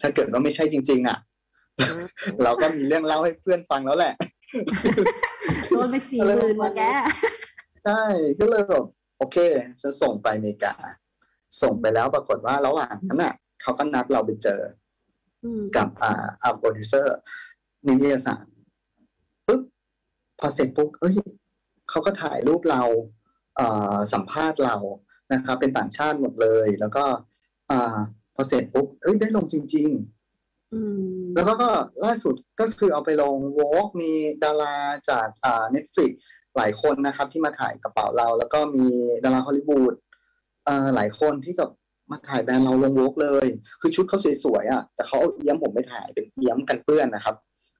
[0.00, 1.18] ถ้าเกิดว่าไม่ใช่จริง ๆ อะ
[2.44, 4.14] เราก็มีเรื่องเล่าให้เพื่อนฟังแล้วแหละ
[5.68, 6.82] โดนไปสี่หมื่นมาแก
[7.84, 8.02] ใช่
[8.40, 8.84] ก็เลยแบบ
[9.18, 9.36] โอเค
[9.82, 10.74] จะส่งไปอเมริกา
[11.62, 14.87] ส่งไปแล้วปรากฏว่าระหว่างนั้นอะเขาก็นัดเราไปเจออืม
[15.76, 17.16] กับอ่าอ่าโปรดิวเซอร์
[17.86, 18.46] นิตยสาร
[19.46, 19.62] ปุ๊บ
[20.38, 21.16] พอเสร็จปุ๊บเอ้ย
[21.88, 22.82] เขาก็ถ่ายรูปเรา
[23.56, 24.76] เอ่อสัมภาษณ์เรา
[25.32, 27.04] นะครับ เป็นต่างชาติหมดเลย แล้วก็
[27.70, 27.98] อ่า
[28.34, 31.02] พอเสร็จปุ๊บเอ้ยได้ลงจริงๆอืม
[31.34, 31.70] แล้วก็ก็
[32.04, 34.12] ล่าสุดก็คือเอาไปลงวอล์กมี
[34.44, 34.76] ดารา
[35.10, 36.12] จากอ่า Netflix
[36.56, 38.86] หลายคนนะครับ ที่มาถ่ายกระเป๋าเรา แล้วก็มี
[39.24, 39.94] ดาราฮอลลีวูด
[40.64, 41.70] เอ่อหลายคนที่กับ
[42.10, 43.46] มาถ่ายแบรนด์เราลงวอล์กเลย
[43.80, 47.34] คือชุดเขาสวยๆอะ แต่เขาเอาเอี้ยมผมไปถ่ายเป็นเอี้ยมกันเปื้อนนะครับ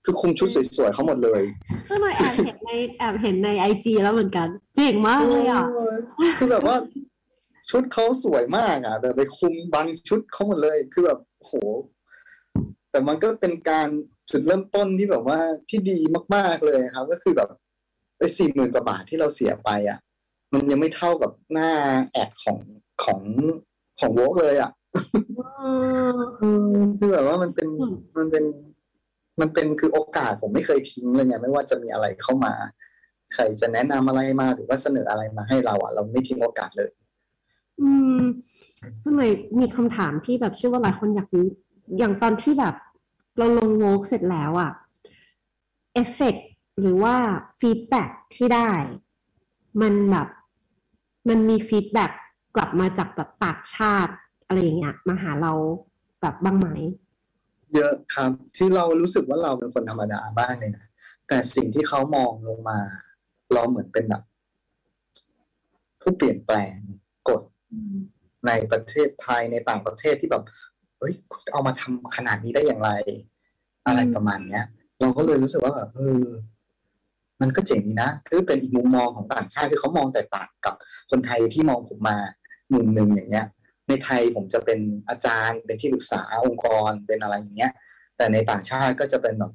[0.05, 1.43] คือคุมชุดสวยๆเขาหมดเลย
[1.89, 5.95] ก็หน่อยแอบเห็นในแอบเห็นในไอจีแล้วเหมือนกัน เจ๋งมากเลยอะเออ
[6.39, 6.77] คือแบบว่า
[7.71, 11.53] ชุดเขาสวยมากอะ แต่ไปคุมบังชุดเขาหมดเลย คือแบบโห
[12.91, 13.89] แต่มันก็เป็นการ
[14.31, 15.39] จุดเริ่มต้นที่แบบว่า
[15.69, 15.99] ที่ดี
[16.35, 17.49] มากๆเลยครับ ก็คือแบบ
[18.19, 19.99] ไอ้สี่หมื่นกว่าบาทที่เราเสียไปอะ
[20.53, 21.71] มันยังไม่เท่ากับหน้า
[22.13, 22.59] แอดของ
[23.05, 23.23] ของ
[24.01, 24.71] ของโวกเลยอะ
[25.59, 25.65] เอ
[26.17, 26.21] อ
[26.99, 28.45] คือแบบว่ามันเป็นอืมมันเป็น
[29.41, 32.55] มันเป็นคือโอกาสผมไม่เคยทิ้งเลยไงไม่ว่าจะมีอะไรเข้ามา
[33.35, 36.91] ใครจะแนะนำอะไรมาหรือว่าเสนออะไรมาให้เราอะ เราไม่ทิ้งโอกาสเลย
[37.81, 38.23] อืม
[39.05, 39.21] ทำไม
[39.61, 41.45] มีคำถามที่แบบเชื่อว่าหลายคนอยากรู้
[41.99, 42.75] อย่างตอนที่แบบ
[43.39, 44.73] เราลง Vogue เสร็จแล้วอะ
[45.95, 46.37] เอฟเฟก
[46.81, 47.15] หรือว่า
[47.61, 48.03] feedback
[48.35, 48.71] ที่ได้
[49.81, 50.29] มันแบบ
[51.29, 52.07] มันมี feedback
[52.57, 54.13] กลับมาจากแบบต่างชาติ
[54.47, 55.53] อะไรอย่างเงี้ยมาหาเรา
[56.21, 56.69] แบบบ้างไหม
[57.75, 60.87] เยอะครับที่เรารู้สึกว่าเราเป็นคนธรรมดาบ้างเลยนะ
[61.29, 62.79] แต่สิ่งที่เขามองลงมา
[63.53, 64.23] เราเหมือนเป็นแบบ
[66.01, 66.77] ผู้เปลี่ยนแปลง
[67.29, 67.43] กฎ
[68.47, 70.43] ในประเทศไทยในต่างประเทศที่แบบ
[70.99, 71.15] เฮ้ย
[71.53, 72.91] เอามาทำขนาดนี้ได้อย่างไร
[73.87, 74.65] อะไรประมาณเนี้ย
[75.01, 76.25] เราก็เลยรู้สึกว่าแบบเออ
[77.41, 80.75] มันก็เจ๋งดีนะคือเป็นอีกมุมมองของต่างชาติคือเขามองแตกต่างกับ
[81.11, 82.19] คนไทยที่มองผมมา
[82.75, 83.47] มุมหนึ่งอย่างเงี้ย
[83.89, 87.73] ในไทยผมจะเป็นอาจารย์เป็นที่ปรึกษาองค์กรเป็นอะไรอย่างเงี้ย
[88.17, 89.53] แต่ในต่างชาติก็จะเป็นแบบ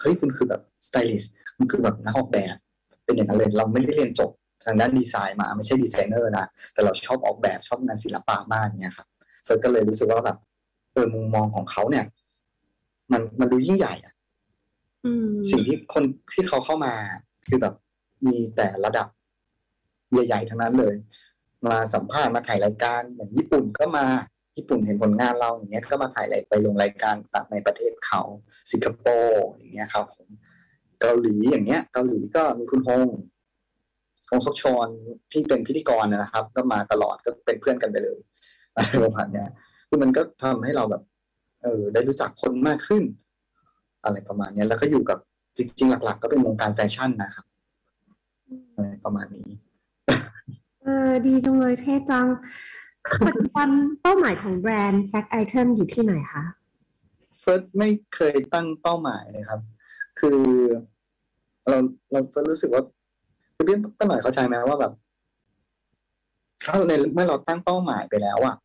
[0.00, 2.56] เฮ้ยคุณคือแบบสไตลิสต์คุณคือแบบนักออกแบบ
[3.04, 4.30] เป็นอย่างนั้นเลยเราไม่ได้เรียนจบ
[4.64, 9.06] ทางด้านดีไซน์มาไม่ใช่ดีไซเนอร์นะแต่เราชอบออกแบบชอบงานศิลปะมากเนี่ยครับ
[9.44, 10.38] เฟิร์สก็เลยรู้สึกว่าแบบ
[10.92, 12.04] เออมุมมองของเขาเนี่ย
[13.12, 14.12] มันมันดูยิ่งใหญ่อะ
[15.50, 16.94] สิ่งที่คนที่เขาเข้ามา
[17.48, 17.74] คือแบบ
[18.26, 19.08] มีแต่ระดับ
[20.12, 20.94] ใหญ่ๆทั้งนั้นเลย
[21.66, 24.06] มาสัมภาษณ์มาถ่ายรายการเหมือนญี่ปุ่นก็มา
[24.56, 28.22] ญี่ปุ่นเห็นผลงานเราอย่างเงี้ยก็มาถ่ายไปลงรายการตัดในประเทศเขา
[28.70, 30.28] สิงคโปร์อย่างเงี้ยครับผม
[31.00, 33.06] เกาหลีอย่างเงี้ย เกาหลีก็มีคุณฮง
[34.30, 34.88] ฮงซกชอน
[35.30, 38.18] พี่เป็นพิธีกรนะครับ ก็มาตลอดก็เป็นเพื่อนกันไปเลย
[38.74, 39.48] อะไรประมาณเนี้ย
[39.88, 41.02] คือมันก็ทำให้เราแบบ
[41.62, 43.02] เออได้รู้จักคนมากขึ้น
[44.04, 45.18] อะไรประมาณนี้แล้วก็อยู่กับ
[45.56, 47.44] จริง ๆ หลัก ๆ ก็เป็นวงการแฟชั่นนะครับ
[49.04, 49.48] ประมาณนี้
[50.82, 52.26] เออดีจังเลยเท่จัง
[53.26, 53.68] ปัจจุบัน
[54.00, 56.44] เป้าหมายของแบรนด์แซกไอเทมอยู่ที่ไหนคะ
[57.40, 59.60] เฟิร์สไม่เคยตั้งเป้าหมายเลยครับ
[60.20, 60.40] คือ
[61.68, 61.78] เรา
[62.12, 62.82] เราเฟิร์สรู้สึกว่า
[63.54, 64.92] คือพี่ป้าหน่อยเข้าใจไหมว่าแบบ
[66.64, 68.56] ถ้าในเมื่อเราตั้งเป้าหมายไปแล้วอะ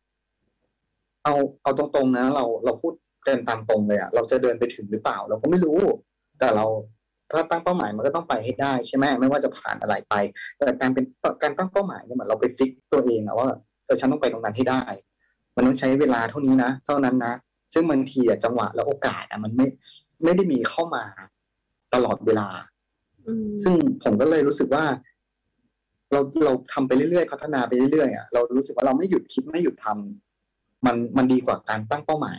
[1.24, 2.92] เอาเอาตรงๆนะ เราเราพูด
[3.32, 5.78] กันตามตรงเลยอะเราจะเดินไปถึงหรือเปล่า เราก็ไม่รู้
[6.38, 6.66] แต่เรา
[7.30, 10.14] ถ้าตั้งเป้าหมายมันก็ต้องไปให้ได้ใช่ไหมไม่ว่าจะผ่านอะไรไป
[10.56, 11.04] แต่การเป็น
[11.42, 13.48] การตั้งเป้าหมายเนี่ยเหมือนเราไปฟิกตัวเองอะว่า
[13.86, 14.82] เออฉันต้องไปตรงนั้นให้ได้
[15.56, 17.34] มันต้องใช้เวลาเท่านี้นะ เท่านั้นนะ
[17.74, 19.66] ซึ่งบางทีอะจังหวะและโอกาสอะมันไม่
[20.24, 21.04] ไม่ได้มีเข้ามา
[21.94, 22.48] ตลอดเวลา
[23.62, 24.84] ซึ่งผมก็เลยรู้สึกว่า
[26.12, 32.38] เราเราทำไปเรื่อยๆ พัฒนาไปเรื่อยๆอะเรารู้สึกว่าเราไม่หยุดคิดไม่หยุดทำมันมันดีกว่าการตั้งเป้าหมาย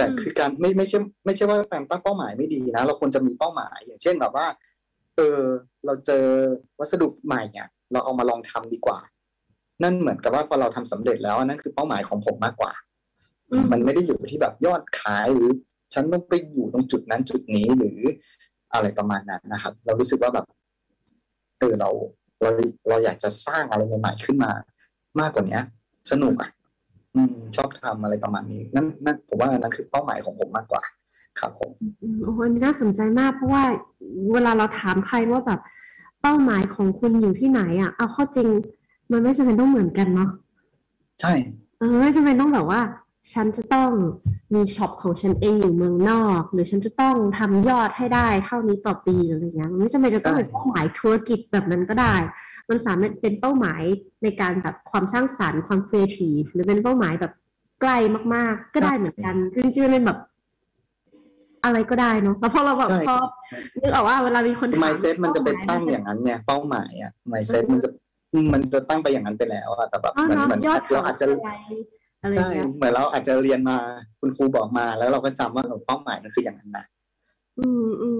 [0.00, 4.46] แต่คือการไม่ไม่ใช่ไม่ใช่ว่าการตั้งเป้าหมายไม่ดีนะ เราควรจะมีเป้าหมาย อย่างเช่นแบบว่า
[5.16, 5.40] เออ
[5.86, 6.26] เราเจอ
[6.78, 8.98] วัสดุใหม่เนี่ย เราเอามาลองทำดีกว่า
[9.82, 12.72] นั่นเหมือนกับว่าพอเราทำสำเร็จแล้วนั่นคือเป้าหมายของผมมากกว่า
[13.72, 15.48] มันไม่ได้อยู่ที่แบบยอดขายหรือ
[15.94, 17.98] ฉันต้องไปอยู่ตรงจุดนั้นจุดนี้หรือ
[18.74, 20.46] อะไรประมาณนั้นนะครับ เรารู้สึกว่าแบบ
[21.58, 21.90] เออเรา
[22.42, 22.50] เรา
[22.88, 24.52] เราอยากจะสร้างอะไรใหม่ๆขึ้นมา
[25.20, 25.58] มากกว่านี้
[26.10, 26.59] สนุกอะอืม
[27.56, 30.82] ชอบทำอะไรประมาณนี้นั่นนั่นผมว่านั่นคือเป้าหมายของผมมากกว่า
[31.40, 31.70] ครับผม
[32.22, 33.64] โอ้โหอันนี้น่าสนใจมากเพราะว่า
[34.32, 35.60] เวลาเราถามใครว่าแบบ
[36.22, 38.48] เป้าหมายของคุณอยู่ที่ไหนอะ เอาเข้าจริง
[39.12, 40.30] มันไม่จำเป็นต้องเหมือนกันเนาะ
[41.20, 41.32] ใช่
[41.78, 42.80] เออไม่จำเป็นต้องแบบว่า
[43.32, 43.90] ฉันจะต้อง
[44.54, 52.14] มี shop ของฉันเองอยู่เมืองนอก หรือฉันจะต้องทำยอดให้ได้เท่านี้ต่อปีอะไรเงี้ยมันไม่จำเป็นจะต้องเป็นเป้าหมายธุรกิจแบบนั้นก็ได้
[52.68, 53.82] มันสามารถเป็นเป้าหมาย
[54.22, 57.32] ในการแบบความสร้างสรรค์ความครีเอทีฟหรือเป็นเป้าหมายแบบ
[57.80, 57.98] ใกล้
[58.34, 60.18] มาก ๆ ก็ได้เหมือนกันจริงๆเป็นแบบ
[61.64, 63.16] อะไรก็ได้เนาะแล้วพอเราแบบพอ
[63.82, 67.88] นึกออกว่าเวลามีคนถาม mindset มันจะเป็นตั้งอย่างนั้นเนี่ยเป้าหมายอะ mindset มันจะ
[68.54, 70.60] มันจะตั้งไปอย่างนั้นไปแล้วอะแต่แบบมันเหมือน
[70.92, 71.26] เราอาจจะ
[72.22, 73.76] อะไรใช่เหมือนเราอาจจะเรียนมา
[74.20, 76.84] คุณครูบอกมา แล้วเราก็จำว่าเป้าหมายมันคืออย่างนั้นนะ
[77.58, 78.18] อืมอืม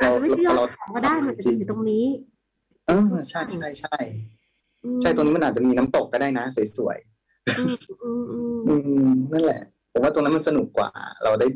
[0.00, 2.04] อาจจะไม่ใช่เราก็ได้มันจะอยู่ตรงนี้
[2.86, 3.96] เออใช่ใช่ใช่
[5.02, 6.44] ใช่ตรงนี้มันอาจจะมีน้ำตกก็ได้นะ
[6.76, 7.58] สวยๆ
[8.68, 8.74] อื
[9.06, 9.60] มนั่นแหละ
[9.92, 10.90] ผมว่าตรงนั้นมันสนุกกว่า
[11.24, 11.46] เราได้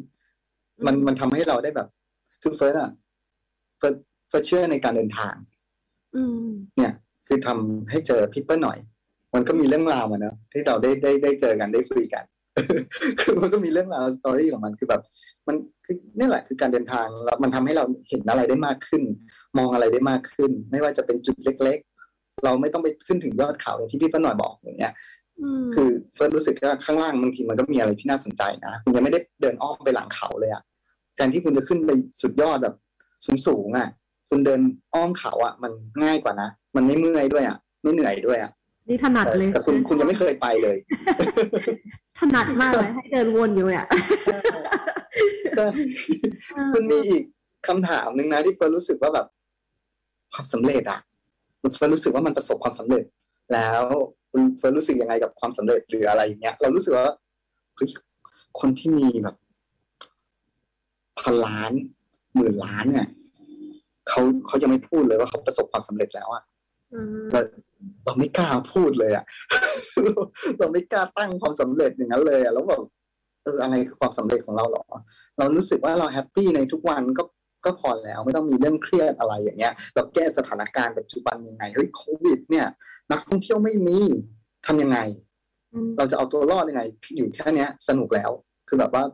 [0.87, 1.89] มันมันทำให้เราได้แบบ
[2.43, 2.91] คือเฟิร์สอะ
[3.79, 3.95] เฟิร์ส
[4.29, 5.35] เฟิร์สเชื่อในการเดินทาง
[6.17, 6.93] อืมเนี่ย
[7.27, 8.79] คือทำให้เจอพี่เปิ้ลหน่อย
[9.35, 12.25] มันก็มีเรื่องราวมาเนอะที่เราได้ได้ได้เจอกันได้คุยกัน
[13.21, 15.03] คือมันก็มีเรื่องราว story ของมันคือแบบ
[15.49, 19.03] มันคือนี่แหละคือการเดินทางแล้วมันทำให้เราเห็นอะไรได้มากขึ้น
[19.59, 21.79] มองอะไรได้มากขึ้น ไม่ว่าจะเป็นจุดเล็ก
[22.11, 24.93] ๆ เราไม่ต้องไปขึ้นถึงยอดเขาอย่างที่พี่ป้าหน่อยบอกอย่างเงี้ย
[25.75, 30.63] คือเฟิร์สรู้สึกว่าข้างล่างบางทีมันก็มีอะไรที่น่าสนใจนะคุณยังไม่ได้เดินอ้อมไปหลังเขาเลยอะ
[31.15, 31.91] แทนที่คุณจะขึ้นไป
[32.23, 32.75] สุดยอดแบบ
[33.47, 33.89] สูงๆอะ
[34.29, 34.61] คุณเดิน
[34.95, 38.51] อ้อมเขาอะมันง่ายกว่านะมันไม่เมื่อยด้วยอะไม่เหนื่อยด้วยอะ
[38.89, 40.77] นี่ถนัดเลยแต่คุณคุณยังไม่เคยไปเลย
[42.19, 43.87] ถนัดมากเลยให้เดินวนอยู่อะ
[46.73, 47.23] คุณมีอีก
[47.69, 49.27] คำถามหนึ่งนะที่เฟิร์นรู้สึกว่าแบบ
[50.35, 51.01] ความสำเร็จอะ
[51.61, 53.05] คุณเฟิร์นรู้สึกว่ามันประสบความสำเร็จ
[53.53, 53.83] แล้ว
[54.31, 57.07] คุณเฟิร์นรู้สึกยังไงกับความสำเร็จหรืออะไรอย่างเงี้ย เรารู้สึกว่า
[57.77, 57.91] เฮ้ย
[58.61, 59.37] คนที่มีแบบ
[61.21, 61.73] พันล้าน
[62.37, 63.09] หมื่นล้านเนี่ย
[64.09, 66.43] เขาเขายังไม่พูดเลยว่าเขาประสบความสำเร็จแล้วอะ
[68.05, 69.25] เราเราไม่กล้าพูดเลยอะ
[70.59, 72.83] เราไม่กล้าตั้งความสำเร็จอย่างนั้นเลยอะแล้วแบบ
[73.45, 74.85] เอออะไรคือความสำเร็จของเราหรอ
[75.39, 77.23] เรารู้สึกว่าเราแฮปปี้ในทุกวันก็
[77.65, 82.67] ก็พอแล้วไม่ต้องมีเรื่องเครียดอะไรอย่างเงี้ย เราแก้สถานการณ์ปัจจุบันยังไงเฮ้ยโควิด เนี่ย
[83.11, 83.99] นักท่องเที่ยวไม่มี
[84.67, 84.99] ทํำยังไง
[85.97, 86.83] เราจะเอาตัวรอดยังไง
[87.17, 88.31] อยู่แค่เนี้ย สนุกแล้ว
[88.69, 89.05] คือแบบว่า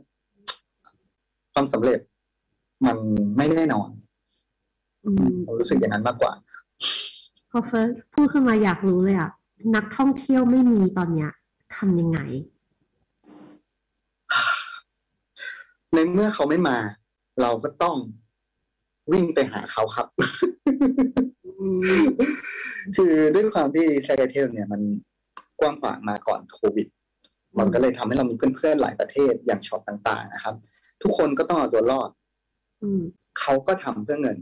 [1.55, 2.01] ความสำเร็จ
[2.87, 2.97] มัน
[3.37, 3.89] ไม่แน่นอน
[5.47, 6.33] ผมรู้สึกอย่างนั้นมากกว่า
[7.57, 9.31] พอเฟิร์สพูดขึ้นมาอยากรู้เลยอะ
[9.77, 11.31] นักท่องเที่ยวไม่มีตอนเนี้ย
[11.77, 12.19] ทำยังไง
[15.95, 16.77] ในเมื่อเขาไม่มา
[17.43, 17.97] เราก็ต้อง
[19.13, 20.07] วิ่งไปหาเขาครับ
[22.97, 24.81] คือด้วยความที่ไซเทลเนี่ยมัน
[25.61, 26.89] กว้างขวางมาก่อนโควิด
[27.59, 30.55] มันก็เลยทำให้เรามีเพื่อนๆหลายประเทศอย่าง shop ต่าง ๆ นะครับ
[31.03, 32.11] ทุกคนก็ต้องเอาตัวรอด
[33.41, 34.39] เขาก็ทำเพื่อเงิน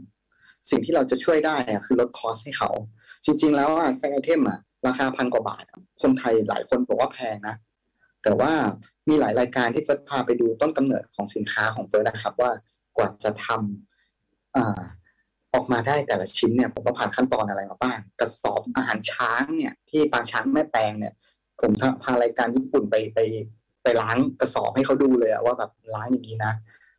[0.69, 2.69] สิ่งที่เราจะช่วยได้อะคือลด cost ให้เขา
[3.25, 5.63] จริง ๆ แล้วอะไซ item อะราคาพันกว่าบาท
[6.01, 7.55] คนไทยหลายคนบอกว่าแพงนะ
[8.23, 8.51] แต่ว่า
[9.09, 12.51] มีหลายรายการที่เฟิร์สพาไปดูต้นกำเนิดของสินค้าของเฟิร์สนะครับว่า
[12.97, 14.81] กว่าจะทำอ่า
[15.53, 21.13] ออกมาได้แต่ละชิ้นเนี่ยผมก็ผ่านขั้นตอนอะไรมาบ้าง กระสอบอาหารช้างเนี่ยที่ปางช้างแม่แปลงเนี่ย
[21.61, 21.71] ผม
[22.03, 23.19] พารายการญี่ปุ่นไปไป
[23.83, 26.53] ไปล้างกระสอบให้เขาดูเลยอะว่าแบบล้างอย่างนี้นะ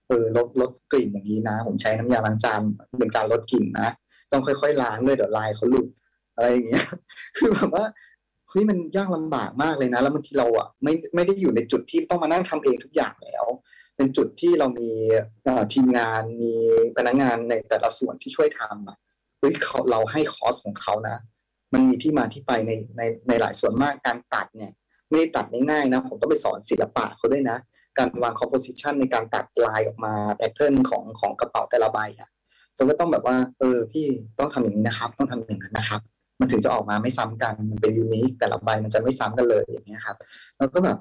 [0.08, 2.62] เออลดลดกลิ่นอย่างนี้นะ ผมใช้น้ำยาล้างจาน
[3.00, 3.88] เป็นการลดกลิ่นนะ
[4.32, 5.86] ต้องค่อยๆล้างเลยเดี๋ยวลายเขาหลุด
[6.34, 6.86] อะไรอย่างเงี้ย
[7.36, 7.84] คือแบบว่า
[8.48, 13.44] เฮ้ยมันยากลำบากมากเลยนะ แล้วบางทีเราอะไม่ไม่ได้อยู่ในจุดที่ต้องมานั่งทำเองทุกอย่างแล้ว
[13.96, 14.90] เป็นจุดที่เรามี
[15.72, 16.52] ทีมงานมี
[16.96, 18.96] พนักงานในแต่ละส่วนที่ช่วยทำอะ
[19.38, 21.16] เฮ้ยเขาเราให้คอสของเขานะ
[21.72, 24.72] มันมีที่มาที่ไปในในในหลายส่วนมากการตัดเนี่ย
[25.08, 27.58] ไม่ได้ตัดง่ายๆนะ ผมต้องไปสอนศิลปะเขาด้วยนะ
[27.98, 32.30] การวาง composition ในการตัดลายออกมา pattern ของของกระเป๋าแต่ละใบอะ
[32.76, 34.04] ผมก็ต้องแบบว่า เออพี่
[34.38, 36.00] ต้องทำอย่างนี้นะครับ ต้องทำอย่างนั้นนะครับ
[36.44, 40.16] มันถึงจะออกมาไม่ซ้ำกัน มันเป็น unique แต่ละใบมันจะไม่ซ้ำกันเลยอย่างเงี้ยครับ
[40.58, 40.98] แล้วก็แบบ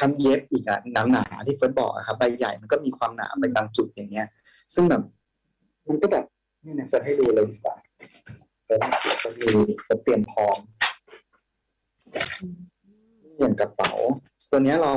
[0.00, 4.26] คันเย็บอีกอะหนาหนาที่เฟิร์สบอกครับใบใหญ่มันก็มีความหนาเป็นบางจุดอย่างเงี้ย
[4.74, 5.02] ซึ่งแบบ
[5.88, 6.24] มันก็แบบ
[6.64, 7.76] นี่นะเฟิร์สให้ดูเลยดีกว่า
[8.64, 8.82] เฟิร์ส
[9.40, 9.48] มี
[9.84, 10.58] เฟิร์สเตรียมพร้อม
[13.38, 13.92] อย่างกระเป๋า
[14.50, 14.92] ตัวนี้เรา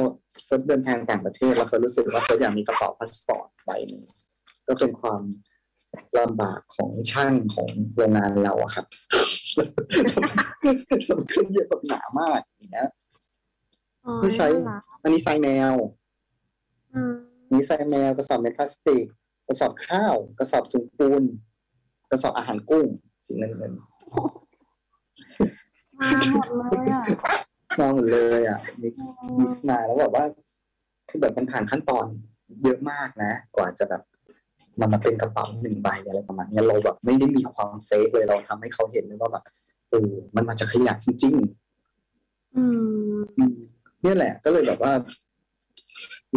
[0.45, 4.03] เฟิร์สเดินทางต่างประเทศแล้วเฟิร์สรู้สึกว่าเฟิร์สอยากมีกระเป๋าพาสปอร์ตใบนี้
[4.67, 5.21] ก็เป็นความ
[6.17, 8.86] ลำบากของช่างของโรงงานเราอะครับ
[11.17, 12.89] มันขึ้นเยอะแบบหนามากอย่างเงี้ย
[14.21, 14.47] ไม่ใช้
[15.01, 15.73] อันนี้ไซแมว
[17.51, 19.05] นี่ไซแมวกระสอบเม็ดพลาสติก
[19.47, 21.23] กระสอบข้าว กระสอบถุงปูน
[22.11, 22.85] กระสอบอาหารกุ้ง
[23.25, 23.71] สีเงินเงิน
[26.01, 27.01] มาหมดเลยอะ
[27.79, 30.25] มาหมดเลยอะ mix mix มาแล้วแบบว่า
[31.09, 32.05] คือแบบมันผ่านขั้นตอน
[32.63, 34.01] เยอะมากนะ กว่าจะแบบ
[34.79, 39.43] มันมาเป็นกระเป๋าหนึ่งใบอะไรประมาณนี้เราแบบไม่ได้มีความ fake เลยเราทำให้เขาเห็นเลยว่าแบบ
[39.89, 41.35] เออมันมาจากขยะจริง
[41.95, 42.63] ๆ อื
[43.17, 43.53] ม
[44.05, 44.93] นี่แหละ ก็เลยแบบว่า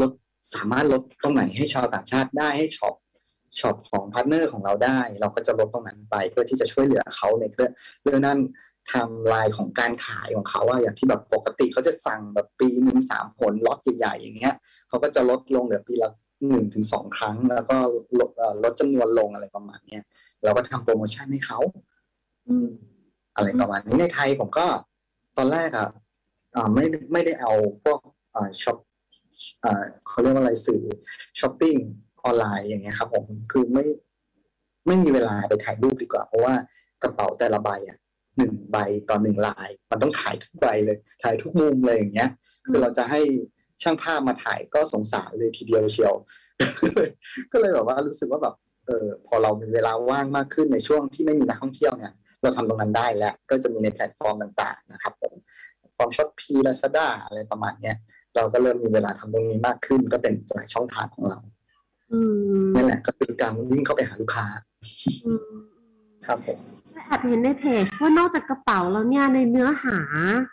[0.00, 0.10] ลด
[0.54, 2.94] สามารถลดตรงไหนให้ชาวต่างชาติได้ให้ shop
[3.60, 7.70] shop ของ partner ของเราได้ เราก็จะลดตรงนั้นไปเพื่อที่จะช่วยเหลือเขาในเรื่อง
[8.02, 8.38] เรื่องนั้น
[8.92, 14.54] ทำลายของการขายของเขาว่าอย่างที่แบบปกติเขาจะสั่งแบบปีหนึ่งสามผลล็อตใหญ่ๆอย่างเงี้ย
[14.88, 16.10] เขาก็จะลดลงเหลือปีละ
[16.50, 17.76] หนึ่งถึงสองครั้ง แล้วก็
[18.20, 18.30] ลด
[18.64, 20.04] ลดจำนวนลงอะไรประมาณเนี้ย
[20.44, 21.58] เราก็ทำโปรโมชั่นให้เขา
[23.36, 24.66] อะไรประมาณนี้ในไทยผมก็
[25.36, 25.88] ตอนแรกอะ
[26.74, 27.52] ไม่ไม่ได้เอา
[27.84, 27.98] พวก
[28.62, 28.78] ช็อป
[30.08, 30.82] เขาเรียกว่าอะไรสื่อ
[31.40, 31.76] ช้อปปิ้ง
[32.24, 33.86] ออนไลน์อย่างเงี้ยครับ ผมคือไม่
[34.86, 36.54] ไม่มีเวลาไปถ่ายรูปดีกว่า เพราะว่า
[37.02, 37.98] กระเป๋าแต่ละใบอะ
[38.36, 38.76] หนึ่งใบ
[39.08, 42.30] ต่อหนึ่งลาย มันต้องถ่ายทุกใบเลยถ่ายทุกมุมเลยอย่างเงี้ย
[42.66, 43.20] คือเราจะให้
[43.82, 46.14] ช่างภาพมาถ่ายก็สงสารเลยทีเดียวเชียว
[47.52, 48.54] ก็เลยแบบว่ารู้สึกว่าแบบ
[48.86, 52.12] เออพอเรามีเวลาว่างมากขึ้นในช่วงที่ไม่มีนักท่องเที่ยวเนี่ย
[52.42, 57.96] เราทำตรงนั้นได้แล้ว ก็จะมีในแพลตฟอร์มต่าง ๆ นะครับ platform Shopee Lazada อะไรประมาณเนี้ย
[58.36, 61.38] เราก็เริ่มมีเวลาทำตรงนี้มากขึ้น ก็เป็นหลายช่องทางของเรา
[62.74, 64.46] นี่แหละก็เป็นการวิ่งเข้าไปหาลูกค้า
[66.26, 66.58] ครับผม
[67.06, 69.98] แอบเห็นในเพจว่านอกจากกระเป๋าแล้วเนี่ยในเนื้อหา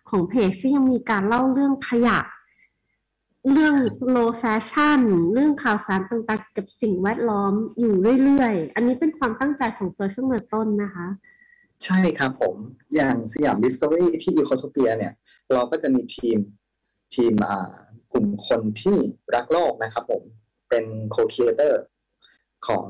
[0.09, 2.19] ของเพจก็ยังมีการเล่าเรื่องขยะ
[3.51, 4.99] เรื่อง slow fashion
[5.33, 11.07] เรื่องข่าวสารต่างๆ กับสิ่งแวดล้อมอยู่เรื่อยๆ อันนี้เป็นความตั้งใจของเฟิร์สเมื่อต้นนะคะ
[11.85, 12.55] ใช่ครับผม
[12.95, 15.13] อย่างสยาม Discovery ที่ Ecotopia เนี่ย
[15.53, 16.37] เราก็จะมีทีม
[17.15, 17.33] ทีม
[18.13, 18.97] กลุ่มคนที่
[19.35, 20.23] รักโลกนะครับผม
[20.69, 21.73] เป็น co-creator
[22.67, 22.87] ของ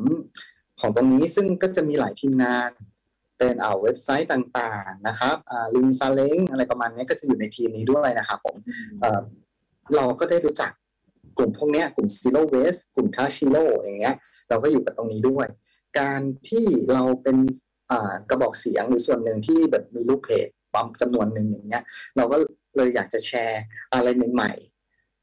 [0.79, 2.69] ของตรงนี้ซึ่งก็จะมีหลายทีมงาน
[3.37, 5.35] เป็นเอาเว็บไซต์ต่างๆนะครับ
[5.75, 8.55] ลุงซาเล้งอะไรประมาณนี้ก็จะอยู่ในทีมนี้ด้วยนะครับผม
[9.95, 10.71] เราก็ได้รู้จัก
[11.37, 14.15] กลุ่มพวกนี้กลุ่ม zero waste กลุ่มทาชิโร่อย่างเงี้ย
[14.49, 15.47] เราก็อยู่กับตรงนี้ด้วย
[15.99, 17.37] การที่เราเป็น
[18.29, 21.83] กระบอกเสียงหรือส่วนหนึ่งที่แบบมีลูกเพจความจำนวนหนึ่งอย่างเงี้ย
[22.17, 22.37] เราก็
[22.75, 23.61] เลยอยากจะแชร์
[23.93, 24.51] อะไรใหม่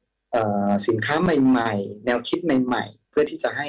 [0.09, 3.67] ๆสินค้าใหม่ๆ แนวคิดใหม่ ๆ เพื่อที่จะให้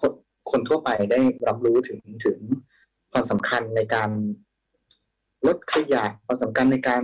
[0.00, 0.12] คน
[0.50, 2.38] คนทั่วไปได้รับรู้ถึงถึง
[3.12, 4.10] ความสำคัญในการ
[5.46, 7.02] ลดขยะความสำคัญในการ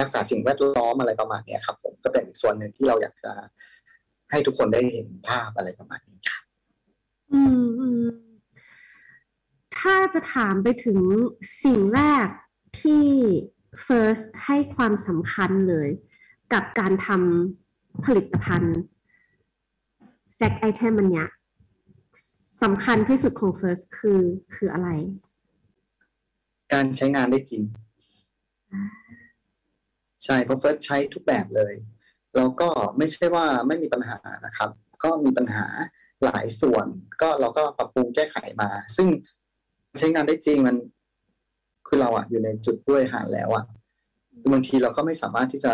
[0.00, 3.32] รักษาสิ่งแวดล้อมอะไรประมาณนี้ครับ ผมก็เป็นอีกส่วนหนึ่งที่เราอยากจะ
[4.30, 6.42] ให้ทุกคนได้เห็นภาพอะไรประมาณนี้ครับ
[7.32, 8.06] อืมอืม
[9.78, 11.00] ถ้าจะถามไปถึง
[11.64, 12.26] สิ่งแรก
[12.80, 13.06] ที่
[13.86, 15.88] First ให้ความสำคัญเลย
[16.52, 18.78] กับการทำผลิตภัณฑ์
[20.34, 21.28] แซกไอเทมมันเนี้ย
[22.62, 24.20] สำคัญที่สุดของ First คือ
[24.54, 24.88] คืออะไร
[26.72, 27.62] การใช้งานได้จริง
[30.24, 31.74] ใช่เพราะเฟิร์สใช้ทุกแบบเลย
[32.36, 32.68] แล้วก็
[32.98, 34.70] ไม่ใช่ว่าไม่มีปัญหานะครับ
[35.04, 35.66] ก็มีปัญหา
[36.24, 36.86] หลายส่วน
[37.22, 39.08] ก็เราก็ปรับปรุงแก้ไขมา ซึ่ง
[39.98, 40.76] ใช้งานได้จริงมัน
[41.86, 43.64] คือเราอะอยู่ในจุดผู้บริหารแล้วอะ
[44.52, 45.72] บางทีเราก็ไม่สามารถที่จะ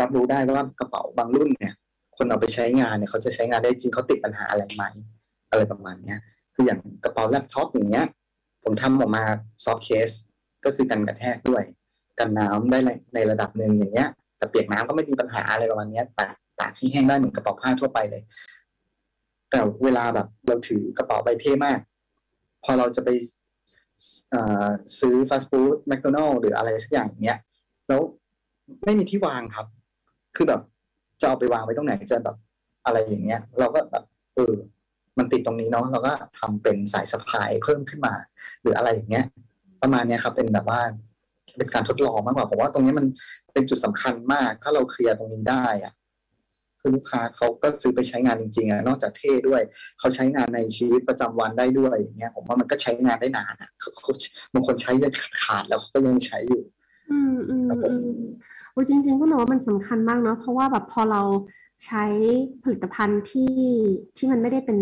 [0.00, 1.74] รับรู้ได้ว่ากระเป๋าบางรุ่นเนี่ย
[2.16, 4.84] คนเอาไปใช้งานเนี่ยเขาจะใช้งานได้จริงเขาติดปัญหาอะไรไหม
[5.50, 6.18] อะไรประมาณเนี้ย
[6.54, 8.06] คืออย่างกระเป๋าแล็ปท็อปอย่างเงี้ย
[8.64, 9.24] ผมทำออกมา
[9.64, 10.10] soft case
[10.64, 11.64] ก็คือกันกระแทกด้วย
[12.18, 12.78] กันน้ำได้
[13.14, 14.08] ในระดับหนึ่งอย่างเงี้ย
[14.38, 18.22] แต่เปียกน้ำก็ไม่มีปัญหาอะไรประมาณเนี้ยตากตากให้แห้งได้เหมือนกระเป๋าผ้าทั่วไปเลย
[19.50, 21.78] แต่เวลาแบบเราถือกระเป๋าใบเท่มาก
[22.64, 23.10] พอเราจะไป
[24.98, 27.38] ซื้อฟาสต์ฟู้ดแมคโดนัลล์หรืออะไรสักอย่างอย่างเงี้ย
[27.88, 28.00] แล้ว
[28.84, 29.66] ไม่มีที่วางครับ
[30.36, 30.60] คือแบบ
[31.20, 32.36] จะเอาไปวางไว้ตรงไหนจะแบบ
[32.86, 34.04] อะไรอย่างเงี้ย เราก็แบบ
[34.34, 34.52] เออ
[35.18, 38.14] มันติดตรงนี้เนาะเราก็ทำเป็นสายสะพายเพิ่มขึ้นมา
[38.62, 39.24] หรืออะไรอย่างเงี้ย
[39.82, 40.80] ประมาณเนี้ยครับ เป็นแบบว่า
[41.58, 43.06] เป็นการทดลองมากกว่าผมว่าตรงนี้มัน
[43.52, 45.94] เป็นจุดสำคัญมาก ถ้าเราเคลียร์ตรงนี้ได้อะ
[46.80, 49.62] คือลูกค้าเขาก็ซื้อไปใช้งานจริงๆอะนอกจากเท่ด้วย
[49.98, 53.70] เขาใช้งานในชีวิตประจำวันได้ด้วยอย่างเงี้ย ผมว่ามันก็ใช้งานได้นานอะ
[54.52, 56.62] บางคนใช้ยันขาดแล้วเขาก็ยังใช้อยู่
[57.10, 58.06] อืมอืมอืม
[58.72, 61.22] โอ้จริง ๆ ก็เนอะมันสำคัญมากเนาะเพราะว่าแบบพอเรา
[61.84, 62.04] ใช้
[62.62, 63.52] ผลิตภัณฑ์ที่
[64.16, 64.78] ที่มันไม่ได้เป็น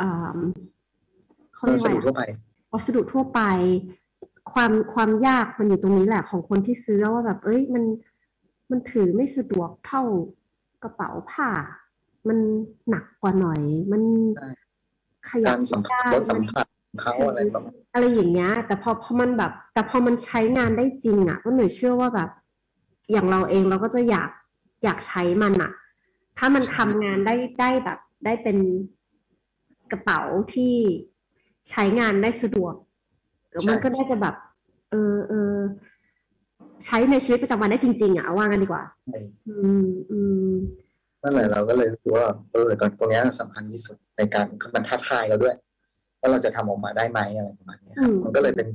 [0.00, 0.38] อ่า
[1.54, 2.22] เขาเรียกว่าวัสดุทั่วไป
[2.72, 3.40] วัสดุทั่วไป
[4.50, 7.84] ความความยากมันอยู่ตรงนี้แหละของคนที่ซื้อว่าแบบ เอ้ยมัน
[8.70, 10.02] มันถือไม่สะดวกเท่า
[10.82, 11.48] กระเป๋าผ้า
[12.28, 12.38] มัน
[12.90, 13.60] หนักกว่าหน่อย
[13.92, 14.02] มัน
[15.28, 22.30] ขยักาบรสัมผัสได้รสสัมผัสของเขาอะไรประมาณอะไรอย่างเงี้ย แต่พอพอมันแบบ แต่พอมันใช้งานได้จริงอะก็หนูเชื่อว่าแบบ
[23.12, 24.30] อย่างเราเองเราก็จะอยาก
[24.84, 25.72] อยากใช้มันอะ
[26.38, 28.58] ถ้ามันทำงานได้ได้แบบ ได้เป็น
[29.92, 30.20] กระเป๋า
[30.54, 30.74] ที่
[31.70, 32.74] ใช้งานได้สะดวก
[33.52, 34.34] แล้วมันก็ได้จะแบบ
[34.90, 35.56] เออเออ
[36.84, 38.82] ใช้ในชีวิตประจำวันได้จริง ๆ อะเอาว่ากันดีกว่า
[39.48, 40.18] อืมอื
[40.50, 40.52] ม
[41.22, 45.54] นั่นแหละเราก็เลยรู้สึกว่าเออตรงตรงนี้สำคัญที่สุดในการมันท้าทายเราด้วย
[46.20, 48.68] ว่าเราจะทำออกมาได้ไหมอะไรประมาณนี้ครับอืมมันก็เลยเป็น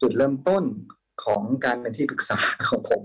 [0.00, 0.64] จุดเริ่มต้น
[1.24, 3.02] ของการเป็นที่ปรึกษาของผม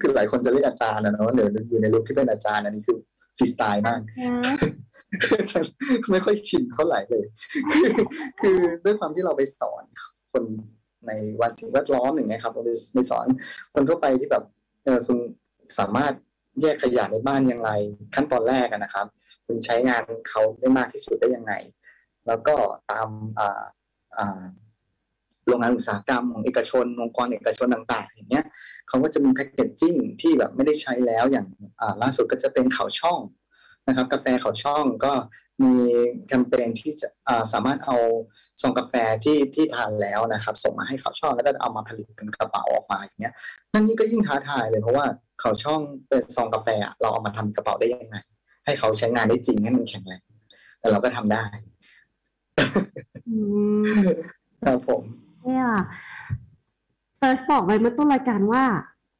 [0.00, 2.98] คือหลายคนจะเรียกอาจารย์นะเนาะเดี๋ยวอยู่ในลุคที่เป็นอาจารย์อันนี้คือ
[3.36, 4.00] ฟรีสไตล์มาก
[5.52, 5.64] ฉัน
[6.12, 7.24] ไม่ค่อยชินเท่าไหร่เลย
[7.72, 7.92] คือ
[8.40, 9.84] คือด้วยความที่เราไปสอน
[10.34, 10.44] คน
[11.06, 12.62] ในวันสิ่งแวดล้อมอย่างเงี้ยครับเรา
[12.94, 13.26] ไปสอน
[13.74, 14.44] คนทั่วไปที่แบบ
[14.84, 15.18] เออคุณ
[15.78, 16.12] สามารถ
[16.62, 17.70] แยกขยะในบ้านอย่างไร
[18.14, 19.06] ขั้นตอนแรกนะครับ
[19.46, 21.52] คุณใช้งานเขาได้มากที่สุดได้ยังไง
[22.26, 22.54] แล้วก็
[22.90, 23.08] ตาม
[23.38, 23.62] อ่า
[24.18, 24.40] อ่า
[25.46, 28.44] โรงงานอุตสาหกรรมของเอกชนองค์กรเอกชนต่างๆ อย่างเงี้ย
[28.88, 31.46] เขาก็จะมีแพคเกจจิ้งที่แบบไม่ได้ใช้แล้วอย่าง
[31.80, 33.20] อ่าล่าสุดก็จะเป็นเขาช่อง
[33.88, 35.12] นะครับ กาแฟเขาช่องก็
[35.62, 35.74] มี
[36.26, 37.96] แคมเปญที่จะอ่าสามารถเอา
[38.62, 38.92] ซองกาแฟ
[39.24, 43.34] ที่ที่ทานแล้วนะครับ ส่งมาให้เขาช่องแล้วก็เอามาผลิตเป็นกระเป๋าออกมาอย่างเงี้ย
[43.72, 45.04] นั่นนี่ก็ยิ่งท้าทายเลยเพราะว่า
[45.40, 48.16] เขาช่องเป็นซองกาแฟอะเราเอามาทำกระเป๋าได้ยังไง
[48.64, 50.22] ให้เขาใช้งานได้จริงให้มันแข็งแรง
[50.80, 51.44] แต่เราก็ทำได้
[53.28, 53.36] อื
[53.98, 54.04] ม
[54.64, 55.02] ครับผม
[55.44, 55.66] เนี่ย
[57.16, 58.62] เฟิร์สบอกไว้เมื่อต้นรายการว่า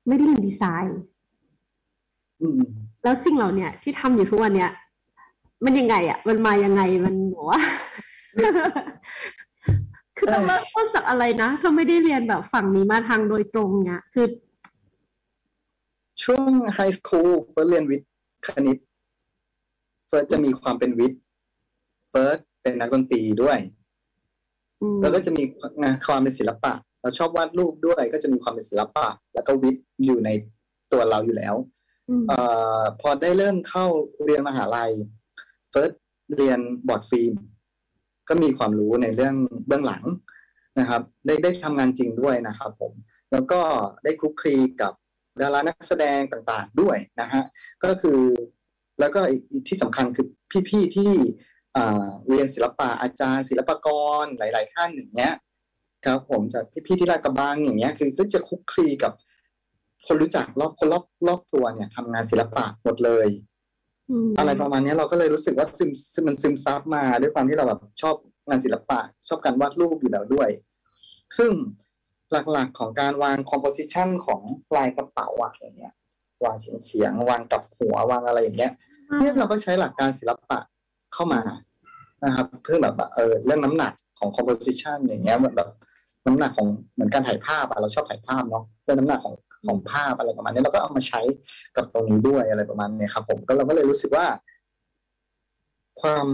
[0.09, 1.01] ไม่ได้เรียนดีไซน์
[2.41, 2.63] อืม
[3.05, 4.71] แล้วสิ่งเหล่าเนี้ยที่ทำอยู่ทุกวันเนี้ย
[5.65, 7.61] มันยังไงอะ มันมายังไงมันบอกว่า
[10.17, 14.27] คือต้องเริ่มต้นจากอะไรนะถ้าไม่ได้เรียนแบบฝั่งนี้มาทางโดยตรงเนี้ยคือ
[16.23, 18.11] ช่วง high school เฟิร์สเรียนวิทย์
[18.47, 18.79] คณิต
[20.09, 21.21] เฟิร์สจะมีความเป็นวิทย์
[22.11, 23.59] เฟิร์สเป็นนักดนตรีด้วย
[24.83, 25.43] อืมแล้วก็จะมี
[25.83, 30.31] งานความเป็นศิลปะ เราชอบวาดรูปด้วย ก็จะมีความเป็นศิลปะ แล้วก็วิทย์อยู่ใน
[30.93, 31.55] ตัวเราอยู่แล้ว
[32.09, 32.39] อืมเอ่
[32.79, 33.87] อพอได้เริ่มเข้า
[34.25, 34.93] เรียนมหาลัย
[35.75, 35.93] เฟิร์ส
[36.37, 37.35] เรียน broad film
[38.29, 39.35] ก็มีความรู้ในเรื่อง
[39.67, 40.05] เบื้องหลัง
[40.79, 42.93] นะครับ ได้ได้ทำงานจริงด้วยนะครับ ผม
[43.33, 43.61] แล้วก็
[44.05, 44.93] ได้คลุกคลีกับ
[45.41, 47.43] ดารานักแสดงต่างๆด้วยนะฮะ
[47.85, 48.21] ก็คือ
[49.01, 49.21] แล้วก็
[49.53, 50.27] อีกที่สำคัญคือ
[50.71, 51.13] พี่ๆที่
[52.29, 53.89] เรียนศิลปะอาจารย์ ศิลปก
[54.23, 55.33] รหลาย ๆ ท่านอย่างเงี้ย
[56.07, 59.13] ครับ ผมจากพี่ๆที่ลาดกระบังอย่างเงี้ยคือก็จะคลุกคลีกับ
[60.07, 63.27] คนรู้จักรอบคนรอบรอบตัวเนี่ยทำงานศิลปะหมดเลย
[64.39, 68.15] อะไรประมาณเนี้ยเราก็เลยรู้สึกว่าซึมซึมมันซึมซับมาด้วยความที่เราแบบชอบ
[68.49, 70.49] งานศิลปะ ชอบการวาดรูปอยู่แล้วด้วย
[71.39, 71.51] ซึ่ง
[72.53, 74.41] หลักๆของการวาง composition ของ
[74.77, 75.95] ลายกระเป๋าอะอย่างเงี้ย
[76.45, 78.73] วางเฉียงเฉียงๆวางกับหัววางอะไรอย่างเงี้ย
[79.19, 80.59] เนี่ยเราก็ใช้หลักการศิลปะ
[81.13, 81.41] เข้ามา
[82.25, 85.69] นะครับ เพื่อแบบว่าเออเรื่องน้ำหนักของ composition อย่างเงี้ยเหมือนแบบ
[86.27, 89.35] น้ำหนักของเหมือนการถ่ายภาพอะเราชอบถ่ายภาพเนาะเรื่องน้ำหนักของ
[89.67, 91.21] ของภาพอะไรประมาณนี้เราก็เอามาใช้
[91.77, 94.27] กับตรงนี้ด้วยอะไรประมาณนี้ครับ ผมก็เราก็เลยรู้สึกว่า
[96.01, 96.27] ความ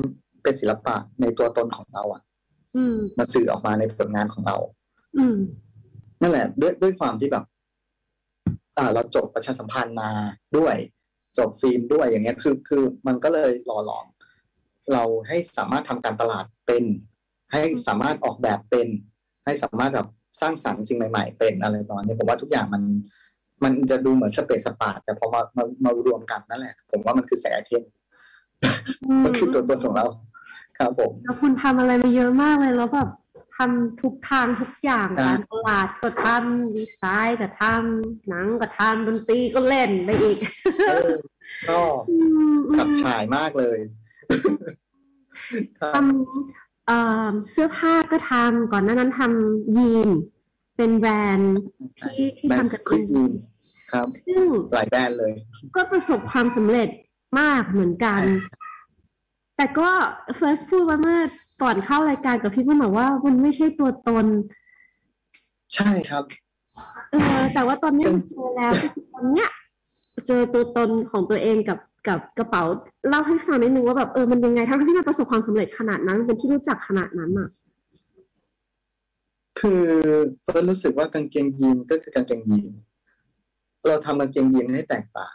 [0.43, 2.23] เป็นศิลปะในตัวตนของเราอะ
[2.77, 4.57] อืมมาสื่อออกมาในผลงานของเรา
[5.19, 5.37] อืม
[6.21, 7.45] นั่นแหละ ด้วยด้วยความที่แบบ
[8.79, 10.11] อ่า เราจบประชาสัมพันธ์มา
[10.57, 10.77] ด้วย
[11.39, 14.07] จบฟิล์มด้วยอย่างเงี้ย คือ คือมันก็เลยหล่อหลอม
[14.93, 16.85] เราให้สามารถทำการตลาดเป็น
[17.53, 18.89] ให้สามารถออกแบบเป็น
[19.45, 20.09] ให้สามารถแบบ
[20.41, 22.83] สร้างสรรค์สิ่งใหม่ ๆ เป็นอะไรประมาณนี้ผมว่าทุกอย่างมัน
[23.65, 27.91] มันจะดูเหมือนสเปซสปาแต่พอมามามารวมกันนั่นแหละ ผมว่ามันคือแสงอาทิตย์
[29.25, 30.07] มันคือตัวตนของเรา
[30.79, 33.11] ครับผมแล้วคุณทำอะไรมาเยอะมากเลยแล้วแบบ
[33.57, 40.39] ทำทุกทางทุกอย่างอ่าการตลาดก็ทำดีไซน์ก็ทำหนังก็ทำดนตรีก็เล่นไปอีก
[40.89, 41.11] เออ
[41.69, 41.81] ก็
[42.11, 42.17] อื
[42.53, 43.79] มขับฉายมากเลย
[45.81, 50.09] ครับทำเอ่อเสื้อผ้าก็ทำก่อนหน้านั้นทำยีน
[50.81, 51.55] เป็นแบรนด์
[52.01, 53.33] ที่ที่แบรนทำด์กับสควิตยิน
[53.93, 55.33] ครับ ซึ่งหลายแบรนด์เลย
[55.77, 56.89] ก็ประสบความสำเร็จ
[57.41, 58.21] มากเหมือนกัน
[59.57, 59.91] แต่ก็
[60.39, 61.19] first พูดว่าเมื่อ
[61.63, 64.27] ก่อนเข้ารายการกับพี่พุ่นบอกว่ามันไม่ใช่ตัวตน
[65.75, 66.25] ใช่ครับ
[67.11, 69.49] เออแต่ว่าตอนเนี้ยมันเจอแล้วคือตอนเนี้ย
[70.27, 71.79] เจอตัวตนของตัวเองกับ
[72.09, 72.63] กับกระเป๋า
[73.09, 77.49] เล่าให้ฟังนิดนึงว่าแบบเออมันยังไงทั้งที่มันประสบความสำเร็จขนาดนั้นมันเป็นที่รู้จักขนาดนั้นอะ
[79.59, 79.85] คือ
[80.43, 82.73] เฟิร์สรู้สึกว่ากางเกงยีนก็คือกางเกงยีน
[83.87, 85.35] เราทำกางเกงยีนให้แตกต่าง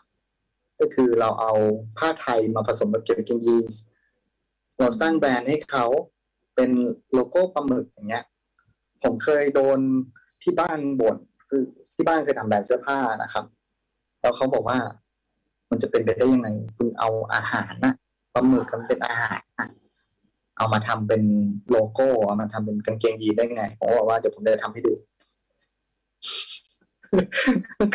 [0.80, 1.54] ก็คือเราเอา
[1.98, 3.66] ผ้าไทยมาผสมกับกางเกงยีน
[4.80, 5.86] เราสร้างแบรนด์ให้เขา
[6.56, 6.72] เป็น
[7.14, 8.26] โลโก้ปลาหมึกอย่างเงี้ย
[9.04, 9.80] ผมเคยโดน
[10.42, 11.18] ที่บ้านบ่น
[11.50, 11.62] คือ
[11.94, 13.46] ที่บ้านเคยทำแบรนด์เสื้อผ้านะครับ
[14.22, 14.80] แล้วเขาบอกว่า
[15.70, 17.94] มันจะเป็นไปได้ยังไง คุณเอาอาหารนะ
[18.34, 19.68] ปลาหมึกมันเป็นอาหารนะ
[20.58, 21.24] เอามาทำเป็น
[21.70, 24.94] โลโก้เอามาทำเป็นกางเกงยีนได้ไงผมบอกว่าเดี๋ยวผมจะทำให้ดู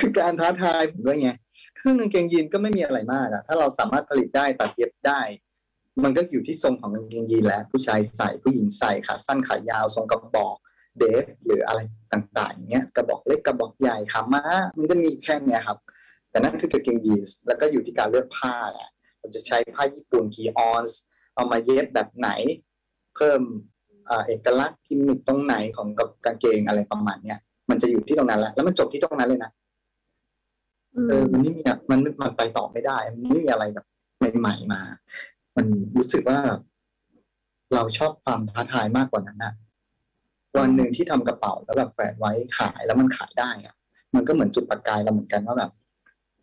[0.01, 1.31] คือการท้าทายผมด้วยไง
[1.83, 5.21] ซึ่งกางเกงยีนก็ไม่มีอะไรมากอะถ้าเราสามารถผลิตได้ตัดเย็บได้
[6.05, 10.57] มันก็อยู่ที่ทรงของกางเกงยีนแล้วผู้ชายใส่ผู้หญิงใส่ขาสั้นขายาวทรงกระบอก
[10.99, 11.81] เดฟหรืออะไร
[12.13, 14.45] ต่างๆอย่างเงี้ยกระบอกเล็กกระบอกใหญ่ขาม้า
[14.77, 15.79] มันก็มีแค่เนี้ยครับ
[16.31, 18.89] แต่นั่นคือกางเกงยีนแล้วก็อยู่ที่การเลือกผ้าแหละ
[19.19, 21.01] เราจะใช้ผ้าญี่ปุ่นกี่ออนซ์
[21.35, 22.31] เอามาเย็บแบบไหน
[23.15, 23.41] เพิ่ม
[24.09, 27.39] อ่าเอกลักษณ์กิมมิคตรงไหนของกับกางเกงอะไรประมาณเนี้ย
[27.71, 29.51] มันจะอยู่ที่ตรงนั้นแหละแล้วมันจบที่ตรงนั้นเลยนะ
[30.97, 33.87] อืเออมมันไม่มีอะมันมันไปต่อไม่ได้ มันไม่มีอะไรแบบ
[34.39, 34.81] ใหม่ๆมา
[35.57, 35.67] มัน
[35.97, 36.39] รู้สึกว่า
[37.75, 39.53] เราชอบความท้าทายมากกว่านั้นนะ
[40.59, 43.75] วันหนึ่งที่ทำกระเป๋าแล้วแบบแขวนไว้ขายแล้วมันขายได้อะ
[44.15, 45.71] มันก็เหมือนจุดประกายเราเหมือนกันว่าแบบ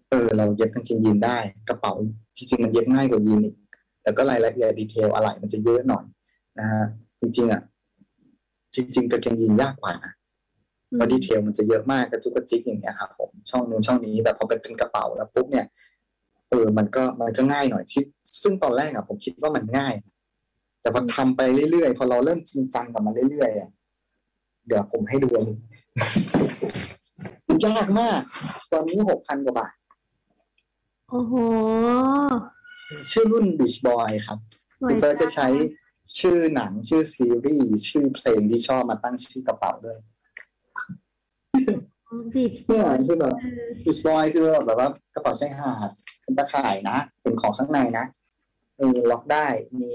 [0.09, 1.37] เออ เราเย็บกางเกงยีนได้
[1.69, 1.93] กระเป๋า
[2.37, 3.55] จริงๆมันเย็บง่ายกว่ายีนอีก
[4.07, 6.05] แต่ก็รายละเอียดดีเทลอะไรมันจะเยอะหน่อย
[6.59, 6.83] นะฮะ
[7.21, 7.61] จริงๆอะ
[8.75, 10.13] จริงๆกางเกงยีนยากกว่านะ
[10.95, 15.65] เพราะดีเทลมันจะเยอะมากกระจุกกระจิกอย่างเงี้ยครับผมช่องนู้นช่องนี้แต่พอเป็นเป็นกระเป๋าแล้วปุ๊บเนี่ย
[16.49, 18.03] เออมันก็มันก็ง่ายหน่อยที่
[18.43, 19.93] ซึ่งตอนแรกอะผมคิดว่ามันง่าย
[20.81, 21.41] แต่พอทำไป
[21.71, 23.69] เรื่อยๆพอเราเริ่มจริงจังกับมันเรื่อยๆอะ
[24.67, 25.57] เดี๋ยวผมให้ดูอันนี้
[27.47, 28.19] มันยากมาก
[28.71, 29.73] ตอนนี้หกพันกว่าบาท
[31.09, 31.33] โอ้โห
[33.11, 34.39] ชื่อรุ่น Beach Boy ครับ
[34.79, 35.47] สวยคุณเฟิร์สจะใช้
[36.19, 39.97] ชื่อหนังชื่อซีรีส์ชื่อเพลงที่ชอบมาตั้งชื่อกระเป๋าด้วย
[42.33, 43.33] บีชเนี่ยคือแบบ
[43.85, 45.89] บิชบอยคือแบบว่ากระเป๋าชายหาด
[46.21, 48.05] เป็นตะข่ายนะเป็นของข้างในนะ
[48.79, 49.45] มีล็อกได้
[49.79, 49.91] มี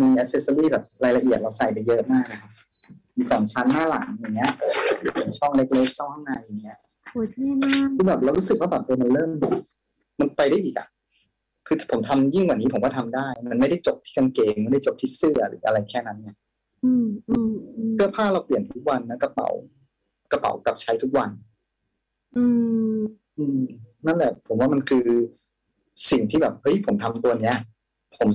[0.00, 2.50] มีอ c เซสซอรี่แบบรายละเอียดเราใส่ไปเยอะมากนะครับ
[3.16, 4.52] มีสองชั้นหน้าหลังอย่างเงี้ย
[5.38, 6.78] ช่องเล็กๆช่องข้างในอย่างเงี้ย
[7.10, 9.30] โหเท่มากคือแบบเรารู้สึกว่าแบบเออมันเริ่ม
[10.20, 10.86] มันไปได้อีกอะ
[11.66, 16.30] คือผมทำยิ่งกว่านี้ผมก็ทำได้ มันไม่ได้จบที่กางเกงไม่ได้จบที่เสื้อหรืออะไรแค่นั้นไง
[16.84, 19.48] อืมอืมอืมเสื้อผ้าเราเปลี่ยนทุกวันนะกระเป๋า
[20.32, 21.30] กระเป๋ากับใช้ทุกวัน
[22.36, 22.44] อื
[22.96, 23.00] ม
[23.38, 23.60] อืม
[24.06, 25.06] นั่นแหละ ผมว่ามันคือ
[26.10, 27.56] สิ่งที่แบบเฮ้ยผมทำตัวเนี้ย
[28.18, 28.28] ผม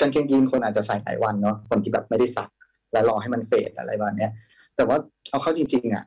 [0.00, 2.48] กางเกงยีนคนอาจจะใส่หลายวันเนาะคนที่แบบไม่ได้ซัก
[2.92, 4.32] แล้วรอให้มันเฟดอะไรแบบเนี้ย
[4.76, 4.96] แต่ว่า
[5.30, 6.04] เอาเข้าจริง ๆ อะ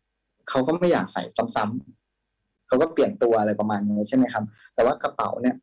[0.50, 1.22] เขาก็ไม่อยากใส่
[1.56, 4.44] ซ้ำๆเขาก็เปลี่ยนตัวอะไรประมาณนี้ใช่ไหมครับ
[4.76, 5.56] แต่ว่ากระเป๋าเนี่ย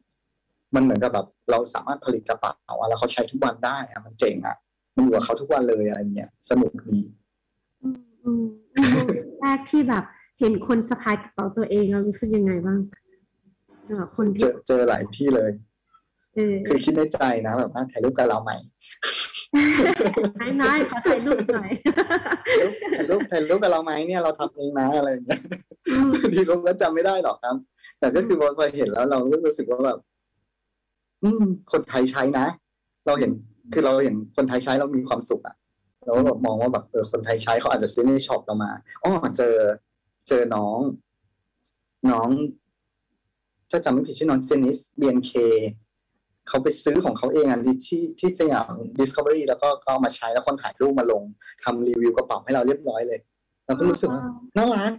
[0.75, 4.57] มันเหมือนกับแบบเราสามารถผลิตกระเป๋าแล้วเขาใช้ทุกวันได้อะมันเจ๋งอะ
[4.97, 6.99] มันอยู่กับเขาทุกวันเลยอะไรเงี้ยสนุกดี
[9.41, 10.05] แรกที่แบบ
[10.41, 12.81] เห็นคนสะพายกระเป๋าตัวเองเรารู้สึกยังไงบ้าง
[14.17, 15.51] คนเจที่อเจอหลายที่เลย
[16.35, 18.57] เคือคิดในใจนะแบบว่าถ่ายรูปกับเราใหม่
[20.41, 21.71] นายนายขอถ่ายรูปหน่อย
[22.95, 25.41] ถ่ายรูปถ่ายรูปกับเราไหมเนี่ยเราทำเองนะอะไรอย่างเงี้ย
[26.23, 27.57] บางทีเขาก็จำไม่ได้หรอกครับ
[27.99, 29.99] แต่ก็คือพอเห็นแล้วเรารู้สึกว่าแบบ
[31.23, 32.47] อืม คนไทยใช้นะ
[33.07, 33.31] เราเห็น
[33.73, 35.57] คือเราเห็นคนไทยใช้เรามีความสุขอะ
[36.05, 38.71] เราก็แบบมองว่าแบบเออคนไทยใช้เขาอาจจะซื้อในช็อปเรามา
[39.03, 39.55] อ๋อเจอ
[40.29, 40.79] เจอน้อง
[42.11, 42.29] น้อง
[43.71, 45.33] ถ้าจำไม่ผิดชื่อน้องเจนิส BNK
[46.49, 51.23] เขาไปซื้อของเขาเองอะที่ที่ที่สยาม Discovery แล้วก็ก็เอามาใช้แล้วคนถ่ายรูปมาลง
[51.63, 53.21] ทำรีวิวกระเป๋าให้เราเรียบร้อยเลย
[53.67, 54.25] เราก็รู้สึกว่า
[54.57, 54.93] น่ารัก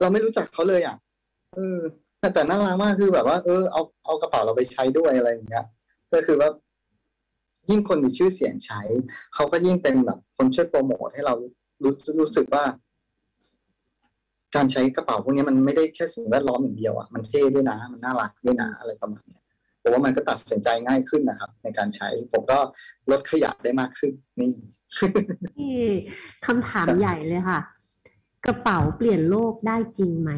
[0.00, 0.96] เราไม่รู้จักเขาเลยอะ
[1.54, 1.78] เออ
[2.34, 5.66] แต่น่ารักมากคือแบบว่า เออเอาเอากระเป๋าเราไปใช้ด้วยอะไรอย่างเงี้ย
[6.12, 6.48] ก็คือว่า
[7.70, 8.80] ยิ่งคนมีชื่อเสียงใช้
[9.34, 11.34] เขาก็ยิ่งเป็นแบบคนช่วยโปรโมทให้เรา
[11.82, 12.64] รู้รู้สึกว่า
[14.54, 19.40] การใช้กระเป๋าพวกนี้มันไม่ได้แค่สิ่งแวดล้อมอย่างเดียวอะมันเท่ด้วยนะมันน่ารักด้วยนะอะไรประมาณนี้
[19.82, 22.58] ผมว่ามันก็ตัดสินใจง่ายขึ้นนะครับ ในการใช้ผมก็
[23.10, 24.52] ลดขยะได้มากขึ้นนี่
[25.58, 25.80] นี่
[26.46, 27.60] คำถามใหญ่เลยค่ะ
[28.46, 30.30] กระเป๋าเปลี่ยนโลกได้จริงไหม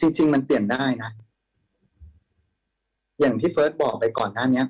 [0.00, 1.10] จริง ๆ มันเปลี่ยนได้นะ
[3.20, 4.66] อย่างที่เฟิร์สบอกไปก่อนหน้าเนี้ย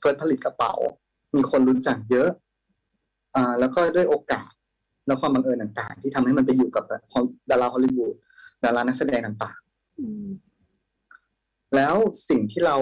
[0.00, 0.74] เฟิร์สผลิตกระเป๋า
[1.36, 2.30] มีคนรู้จักเยอะ
[3.34, 4.50] อ่าแล้วก็ด้วยโอกาส
[5.06, 6.84] แล้วความบังเอิญต่าง ๆ ที่ทำให้มันไปอยู่กับ
[7.50, 8.14] ดาราฮอลลีวูด
[8.64, 9.58] ดารานักแสดงต่าง
[9.98, 11.94] อืมๆแล้ว
[12.28, 12.76] สิ่งที่เรา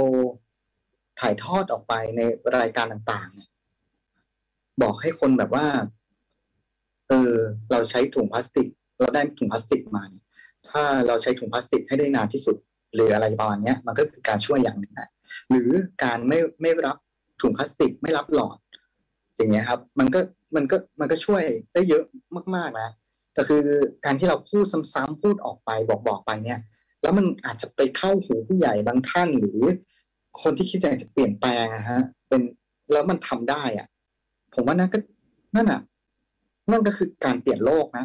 [1.20, 2.20] ถ่ายทอดออกไปใน
[2.56, 3.48] รายการต่างๆเนี่ย
[4.82, 5.66] บอกให้คนแบบว่า
[7.08, 7.34] เออ
[7.70, 8.68] เราใช้ถุงพลาสติก
[9.00, 10.23] เราได้ถุงพลาสติกมาเนี่ย
[10.74, 12.56] ถ้าเราใช้ถุงพลาสติกให้ได้นานที่สุด
[12.94, 15.08] หรืออะไรประมาณนี้มันก็คือการช่วยอย่างหนึ่งนะ
[15.50, 15.70] หรือ
[16.04, 16.96] การไม่ไม่รับ
[17.40, 18.58] ถุงพลาสติกไม่รับหลอด
[19.36, 20.20] อย่างเงี้ยครับ มันก็
[20.56, 21.42] มันก็มันก็ช่วย
[21.74, 22.04] ได้เยอะ
[22.56, 22.90] มากๆนะ
[23.34, 23.64] แต่คือ
[24.04, 24.64] การที่เราพูด
[24.94, 26.60] ซ้ำๆพูดออกไปบอกบอกไปเนี่ย
[27.02, 29.60] แล้วมันอาจจะไปเข้าหูผู้ใหญ่บางท่านหรือ
[30.42, 32.42] คนที่คิดอยากจะเปลี่ยนแปลงอะฮะ เป็น
[32.92, 33.86] แล้วมันทำได้อะ
[34.54, 34.98] ผมว่านั่นก็
[35.56, 35.80] นั่นอะ
[36.70, 38.04] นั่นก็คือการเปลี่ยนโลกนะ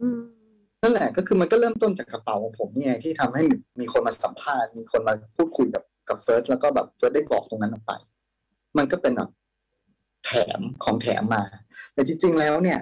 [0.00, 0.31] อืม
[0.82, 3.42] นั่นแหละก็คือมันก็เริ่มต้นจากกระเป๋าของผมเนี่ยที่ทำให้
[3.80, 7.92] มีคนมาสัมภาษณ์ มีคนมาพูดคุยกับกับเฟิร์สแล้วก็แบบเฟิร์สได้บอกตรงนั้นออกไป
[8.78, 9.30] มันก็เป็นแบบ
[10.26, 11.42] แถมของแถมมา
[11.94, 12.78] แต่จริง ๆ แล้วเนี่ย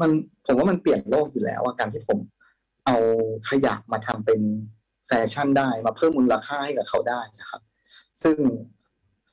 [0.00, 0.10] มัน
[0.46, 2.18] ผมว่ามันเปลี่ยนโลกอยู่แล้วการที่ผม
[2.86, 2.96] เอา
[3.48, 4.40] ขยะมาทำเป็น
[5.06, 7.62] แฟชั่นได้มาเพิ่มมูลค่าให้กับเขาได้นะครับ
[8.22, 8.36] ซึ่ง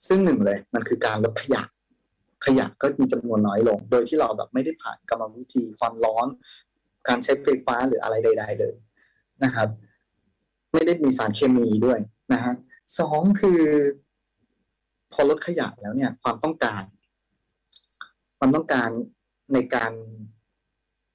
[0.08, 1.64] ซึ่งหนึ่งเลยมันคือการลดขยะ
[2.46, 6.28] ขยะก็มีจำนวนน้อยลง โดยที่เราแบบไม่ได้ผ่านกรรมวิธีความร้อน
[7.08, 8.76] การใช้ไฟฟ้าหรืออะไรใด ๆ เลย
[9.44, 9.70] นะครับ
[10.74, 12.00] ไม่ได้มีสารเคมีด้วย
[12.34, 12.54] นะฮะ
[13.00, 13.62] สองคือ
[15.12, 16.84] พอลดขยะแล้วเนี่ย ความต้องการ
[18.38, 18.90] ความต้องการ
[19.54, 19.92] ในการ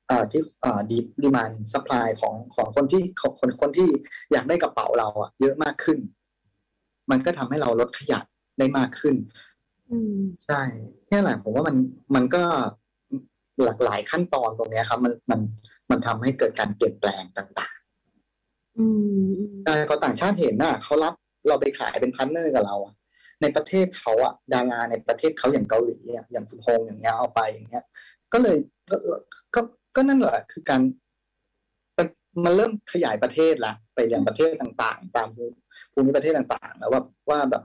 [0.06, 3.88] เอ่อที่เอ่อดี demand supply ของของคนที่ของคนคนที่
[4.32, 5.98] อยากได้กระเป๋าเราอะเยอะมากขึ้น
[7.10, 8.20] มันก็ทำให้เราลดขยะ
[8.58, 9.16] ได้มากขึ้น
[9.90, 10.62] อืมใช่
[11.08, 11.76] เนี่ยแหละผมว่ามัน
[12.14, 12.42] มันก็
[13.64, 15.40] หลากหลายขั้นตอนตรงเนี้ยครับ มันมัน
[15.92, 17.74] มันทำให้เกิดการเปลี่ยนแปลงต่าง
[18.78, 18.86] อื
[19.30, 21.14] มๆแต่พอต่างชาติเห็นน่ะเขารับ
[21.48, 22.94] เราไปขายเป็นพันเนอร์กับเราอะ
[23.42, 27.84] ในประเทศเขาอะดาราในประเทศเขาอย่างเกาหลีอะอย่างคุณฮงอย่างเงี้ยเอาไปอย่างเงี้ย
[28.32, 28.56] ก็เลย
[28.90, 28.96] ก็
[29.54, 29.60] ก็
[29.96, 30.80] ก็นั่นแหละคือการ
[31.98, 32.06] มัน
[32.44, 35.28] มันเริ่มขยายประเทศละไปอย่างประเทศต่างๆ ตาม
[35.94, 37.62] ภูมิประเทศต่างๆ แล้วว่าว่าแบบ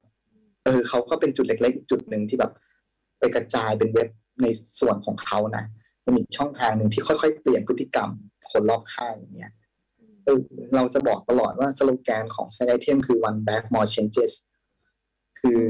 [0.64, 2.52] เออเขาก็เป็นจุดเล็กๆอีกจุดหนึ่งที่แบบ
[3.20, 4.10] ไปกระจายเป็นเว็บ
[4.42, 4.46] ใน
[4.80, 5.66] ส่วนของเขานะ
[6.08, 8.10] มันมีช่องทางหนึ่งที่ค่อยๆ เปลี่ยนพฤติกรรม
[8.52, 9.52] คนรอบข้างอย่างเงี้ย
[10.26, 10.40] เออ
[10.76, 14.34] เราจะบอกตลอดว่าสโลแกนของไซไอเทมคือ one bag more changes
[15.40, 15.62] คือ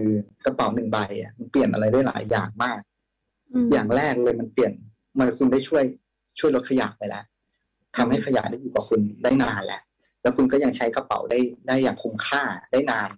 [0.45, 2.79] กระเป๋าหนึ่งใบอะมันเปลี่ยนอะไรได้หลายอย่างมาก
[3.65, 4.73] มอย่างแรกเลยมันเปลี่ยน
[5.19, 5.83] มันคุณได้ช่วย
[6.39, 7.23] ช่วยลดขยะไปแล้ว
[7.95, 9.81] ทำให้ขยะได้อยู่กับคุณได้นานแล้ว
[10.21, 13.09] แล้วคุณก็ยังใช้กระเป๋าได้ได้อย่างคุ้มค่าได้นาน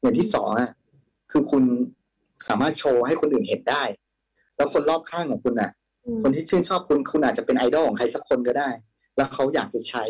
[0.00, 0.70] อย่างที่สองอะ
[1.30, 1.64] คือคุณ
[2.48, 3.82] สามารถโชว์ให้คนอื่นเห็นได้
[4.56, 5.85] แล้วคนรอบข้างของคุณอะอืม
[6.22, 8.70] คนที่ชื่นชอบคุณคุณอาจจะเป็นไอดอลของใครสักคนก็ได้
[9.16, 10.04] แล้วเขาอยากจะใช้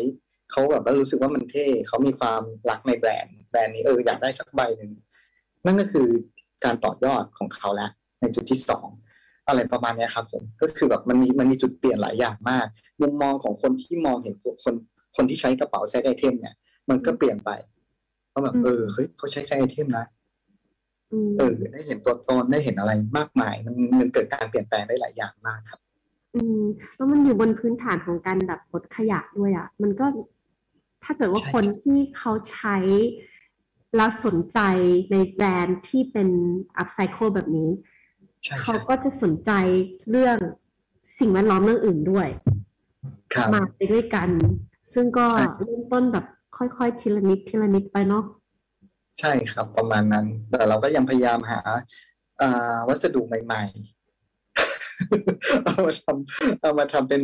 [0.51, 4.91] เขาแบบว่ารู้สึกว่ามันเท่เขามีความรักในแบรนด์ แบรนด์นี้เอออยากได้สักใบหนึ่ง
[5.65, 6.07] นั่นก็คือ
[6.65, 7.91] การต่อยอดของเขาแล้ว
[8.21, 8.87] ในจุดที่สอง
[9.47, 12.67] อะไรประมาณเนี้ยครับผมก็คือแบบมันมีมันมีจุดเปลี่ยนหลายอย่างมาก
[13.01, 14.75] มุมมองของคนที่มองเห็นคน
[15.15, 16.55] คนที่ใช้กระเป๋าแซกไอเทมเนี่ย
[16.89, 17.51] มันก็เปลี่ยนไป
[18.29, 20.05] เพราะแบบเออเฮ้ยเขาใช้แซกไอเทมนะ
[21.11, 25.79] อืมเออได้เห็นตัวตนได้เห็นอะไรมากมาย มันมันเกิดการเปลี่ยนแปลงได้หลายอย่างมากครับ
[26.37, 26.63] อืม
[26.95, 30.05] แล้วมันอยู่บนพื้นฐานของการแบบลดขยะด้วยอะ มันก็
[31.03, 32.77] ถ้าเกิดว่าใช่คนที่เขาใช้
[33.95, 34.59] แล้วสนใจ
[35.11, 36.29] ในแบรนด์ที่เป็น
[36.81, 37.69] upcycle แบบนี้
[38.43, 39.51] ใช่เขาใช่ก็จะสนใจ
[40.09, 40.37] เรื่อง
[41.19, 42.27] สิ่งแวดล้อมเรื่องอื่นด้วย
[43.33, 44.29] ครับมาไปด้วยกัน
[44.93, 46.25] ซึ่งก็ใช่เริ่มต้นแบบ
[46.57, 48.23] ค่อยๆทีละนิดทีละนิดไปเนาะ
[49.19, 51.59] ใช่ครับประมาณนั้น แต่เราก็ยังพยายามหา
[52.41, 53.96] อ่าวัสดุใหม่ๆ
[55.65, 57.21] เอามาทำเอามาทำเป็น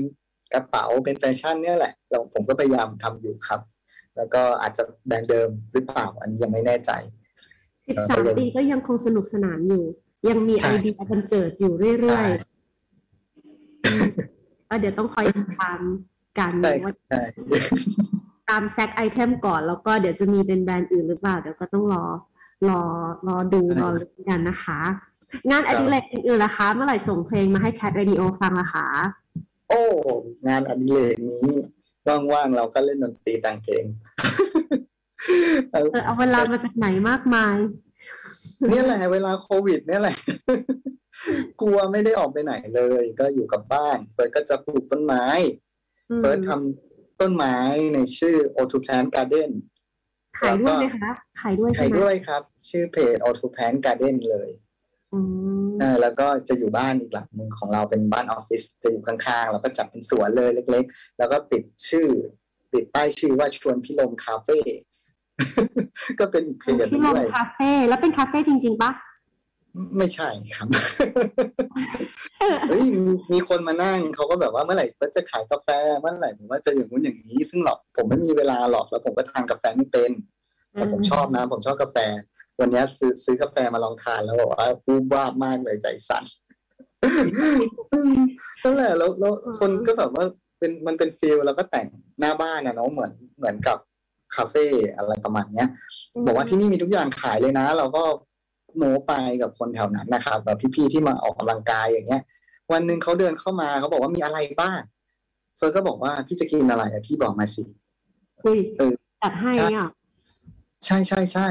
[0.53, 3.61] กระเป๋าเป็นแฟชั่นเนี่ยแหละเราผมก็พยายามทำอยู่ครับ
[4.15, 6.91] แล้วก็อาจจะแบรนด์เดิมหรือเปล่าอันนี้ยังไม่แน่ใจ
[7.88, 9.84] สิบสามปีก็ยังคงสนุกสนานอยู่
[10.29, 15.79] ยังมีใช่ไอเดียบรรเจิดอยู่เรื่อยๆก็เดี๋ยวต้องคอยติดตาม
[16.39, 17.21] กันใช่ว่าใช่
[18.49, 22.03] ตามแซกไอเทมก่อนแล้วก็เดี๋ยวจะมีเป็นแบรนด์อื่นหรือเปล่า เดี๋ยวก็ต้องรอ
[22.69, 22.81] รอ
[23.27, 24.79] รอดูรอลุ้นกันนะคะ
[25.49, 28.88] งานอดิเรกอื่นๆล่ะคะ เมื่อไหร่ส่งเพลงมาให้ Cat Radio ฟังล่ะคะ
[29.69, 29.84] โอ้
[30.47, 31.47] งานอดิเรกนี้
[32.31, 33.84] ว่างๆเราก็เล่นดนตรีแต่งเพลง
[35.71, 37.55] เออเอาเวลามาจากไหนมากมาย
[38.69, 40.17] เนี่ยแหละเวลาโควิด เนี่ยแหละ
[41.61, 45.25] กลัวไม่ได้ออกไปไหนเลย ก็อยู่กับบ้านเฟิร์สก็จะปลูกต้นไม้
[46.09, 47.57] อืมเฟิร์สทำต้นไม้
[47.93, 49.51] ในชื่อ o t o Plant Garden
[50.39, 51.11] ขายด้วยไหมคะ
[51.41, 54.49] ขายด้วยใช่ขายไหมด้วยครับ ชื่อเพจ o t o Plant Garden เลย
[55.14, 55.20] อื
[55.66, 62.07] มเออแล้วก็จะอยู่บ้านอีกหลังหนึ่งของเราเป็นบ้านออฟฟิศจะอยู่ข้างๆ แล้วก็จัดเป็นสวนเลยเล็ก ๆ แล้วก็ติดชื่อ
[62.74, 64.57] ติดป้ายชื่อว่าชวนพิลมคาเฟ่
[66.20, 68.91] ก็เป็นอีกเพจหที่นึ่งลมด้วยคาเฟ่แล้วเป็นคาเฟ่จริง ๆปะ
[69.97, 70.68] ไม่ใช่ครับ
[72.70, 80.11] เฮ้ยมีมีคนมานั่งเขาก็แบบว่าเมื่อไหร่เฟิร์สจะขายกาแฟเมื่อไหร่ผมว่าจะอย่างนู้นอย่างนี้ ซึ่งหรอกผมไม่มีเวลาหรอกแล้วผมก็ทานกาแฟไม่เป็น
[80.74, 81.97] แต่ผมชอบนะผมชอบกาแฟ
[82.60, 86.24] วันนี้ซื้อซื้อกาแฟมาลองทานแล้วบอกว่าวูบวาบมากเลยใจสั่น
[88.64, 90.26] นั่นแหละแล้วแล้วคนก็แบบว่า
[90.60, 91.88] เป็นมันเป็น feel แล้วก็แต่ง
[92.20, 93.78] หน้าบ้านนะเนาะเหมือนเหมือนกับ
[94.36, 94.66] คาเฟ่
[94.97, 95.68] อะไรประมาณเนี้ย
[96.26, 98.04] บอกว่าที่นี่มีทุกอย่างขายเลยนะ เราก็
[98.78, 102.22] โม้ไปกับคนแถวนั้นนะครับแบบพี่ๆที่มาออกกำลังกายอย่างเงี้ย
[102.74, 104.80] วันหนึ่งเขาเดินเข้ามาเขาบอกว่ามีอะไรบ้าง
[105.58, 107.64] เฟิร์สก็บอกว่าพี่จะกินอะไรอะพี่บอกมาสิ
[108.41, 108.93] คุยเออ
[109.24, 109.88] จัดให้อะ
[110.86, 111.47] ใช่ใช่ใช่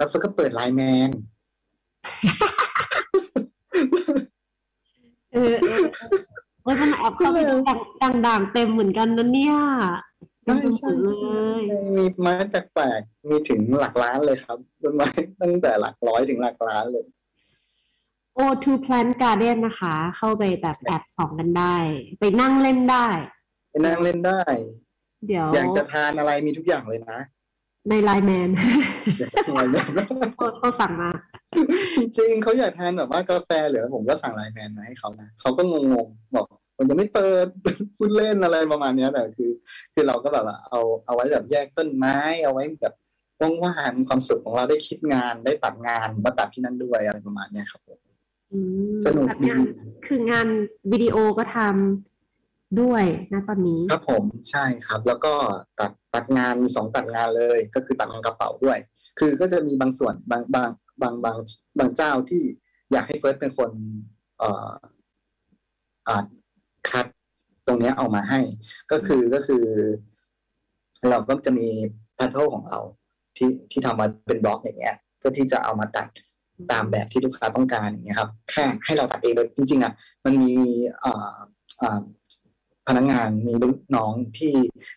[0.00, 1.10] แล้วเฟิร์นก็เปิดไลน์แมน
[5.32, 5.84] เออเออ
[6.62, 7.54] เออมันแอบเข้าไปดู
[8.02, 9.56] ดังด่างๆเต็มเหมือนกันนะเนี่ย
[10.44, 11.08] ใช่ใช่ดเล
[11.60, 11.62] ย
[11.96, 15.08] มีไม้แปลกๆมีถึงหลักล้านเลยครับต้นไม้
[15.42, 17.04] ตั้งแต่หลักร้อยถึงหลักล้านเลย
[18.38, 21.76] O2 Plant Garden นะคะ เข้าไปแบบแอบส่องกันได้
[22.20, 23.06] ไปนั่งเล่นได้
[23.70, 24.40] ไปนั่งเล่นได้
[25.26, 27.18] เดี๋ยว อยากจะทานอะไรมีทุกอย่างเลยนะ
[27.88, 28.48] ในไลน์แมน
[29.18, 29.76] อยากจะทานอะไร
[30.58, 31.10] เขาสั่งมา
[31.98, 35.74] จริงๆเขาอยากทานแบบว่ากาแฟเหลือผมก็สั่งไลน์แมนมาให้เขานะเขาก็ง
[36.06, 36.46] งๆบอก
[36.78, 37.46] มันจะไม่เปิด
[37.96, 39.50] พูดเล่นอะไรประมาณเนี้ยแต่คือ
[39.94, 42.94] คือเราก็แบบว่าเอาเอาไว้แบบแยกต้นไม้ เอาไว้แบบ
[43.40, 47.98] ว่างๆมีความสุขของเราได้คิดงานได้ตัดงานมาตัดที่นั่นด้วยอะไรประมาณเนี้ยครับผม
[48.52, 48.58] อื
[48.90, 49.60] มสนุกแบบดีงาน
[50.06, 50.46] คืองาน
[50.92, 52.09] วิดีโอก็ทำ
[52.80, 55.34] ด้วยนะตอนนี้ ครับผมใช่ครับ แล้วก็
[55.78, 58.78] ตัดตัดงานมีสองตัดงานเลย ก็คือตัดงานกระเป๋าด้วย
[59.18, 60.70] คือก็จะมีบางส่วนบางบาง
[61.02, 61.36] บางบาง
[61.78, 62.42] บางเจ้าที่
[62.92, 63.70] อยากให้เฟิร์สเป็นคน
[64.38, 66.10] เอ่อ
[66.88, 67.06] คัด
[67.66, 68.40] ตรงนี้เอามาให้
[68.92, 69.64] ก็คือก็คือ
[71.08, 71.68] เราก็จะมี
[72.14, 72.80] pattern ของเรา
[73.36, 76.06] ที่ที่ทำมาเป็นบล็อกอย่างเงี้ยเพื่อที่จะเอามาตัด
[76.72, 79.92] ตามแบบที่ลูกค้าต้องการอย่างเงี้ยครับ แค่ให้เราตัดเองเลยจริงๆอะ
[80.24, 80.52] มันมี
[81.04, 81.34] อ่า
[81.80, 82.00] อ่า
[82.90, 84.54] พนักงานมีลูกน้องที่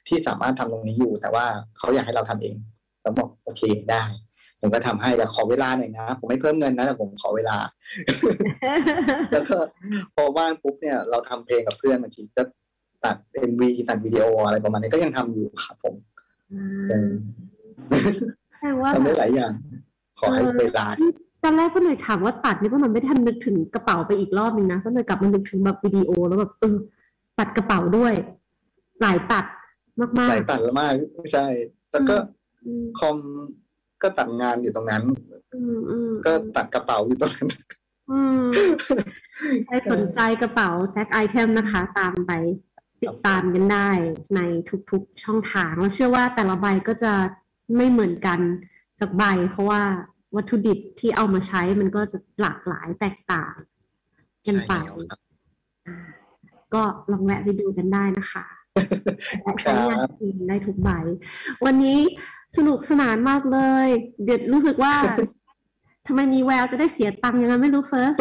[0.08, 1.46] ที่สามารถทำตรงนี้อยู่ แต่ว่า
[1.78, 2.56] เขาอยากให้เราทำเอง
[3.02, 4.04] เราบอกโอเคได้
[4.60, 7.58] ผมก็ทำให้แต่ขอเวลาหน่อยนะ ผมไม่เพิ่มเงินนะแต่ผมขอเวลา
[9.32, 9.58] แล้วก็
[10.14, 12.44] พอว่างปุ๊บเนี่ยเราทำเพลงกับเพื่อนบางทีก็
[13.06, 15.96] ตัดเอ็มวีตัดวิดีโออะไรประมาณนี้ก็ยังทำอยู่ครับผม
[16.90, 17.10] เออ
[18.60, 19.54] แสดงว่าทำได้หลายอย่าง
[20.20, 20.88] ขอให้เวลา
[21.44, 26.78] ตอนแรกก็หน่อยถามว่าตัดนี่ก็หน่อยไม่ทันนึกถึงกระเป๋าไปอีกรอบนึงนะก็หน่อยกลับมานึกถึงแบบวิดีโอแล้วแบบเออ
[27.40, 28.14] ตัดกระเป๋าด้วย
[29.02, 29.46] หลายตัด
[30.00, 30.94] มากหลายตัดแล้วมาก
[31.34, 31.46] ใช่
[31.92, 33.18] แล้วก็ๆอืมคอม
[34.02, 35.04] ก็ตัดงานอยู่ตรงนั้น
[35.56, 37.50] อืมอืมก็ตัดกระเป๋าอยู่ตรงนั้น
[38.12, 38.46] อืม
[39.66, 42.32] ใครสนใจกระเป๋าแซกไอเทมนะคะ ตามไป
[43.02, 43.90] ติดตามกันได้
[44.36, 44.42] ใน
[44.92, 47.14] ทุกๆช่องทางแล้วเชื่อว่าแต่ละใบก็จะ
[47.76, 48.40] ไม่เหมือนกัน
[49.00, 49.82] สักใบ เพราะว่า
[50.36, 53.54] วัตถุดิบที่เอามาใช้มันก็จะหลากหลายแตกต่าง
[54.48, 54.74] กันไป
[56.74, 58.46] ก็ลองแวะไปดูกันได้นะคะ
[59.44, 60.90] และใช้งานจริงได้ทุกใบ
[61.66, 62.00] วันนี้
[62.58, 63.88] สนุกสนานมากเลย
[64.24, 64.94] เดี๋ยวรู้สึกว่า
[66.08, 68.16] ทำไมมีแววจะได้เสียตังค์ยังไงไม่รู้เฟิร์ส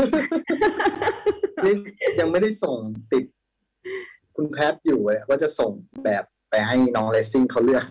[1.65, 1.75] นี่
[2.21, 2.77] ยังไม่ได้ส่ง
[3.13, 3.25] ติด
[4.37, 5.71] คุณแพทอยู่เลยว่าจะส่ง
[6.05, 7.85] แบบไปให้น้องเลสซิ่งเขาเลือก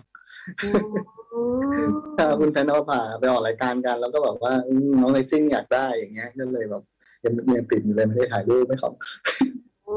[2.16, 6.82] ถ้าคุณแพทนภาไปออกรายการกัน แล้วก็แบบว่าอืมน้องเลสซิ่งอยากได้อย่างเงี้ยก็เลยแบบ
[7.24, 8.90] ยังยังติดอยู่เลยไม่ได้ถ่ายรูปไม่ขอ
[9.92, 9.94] บ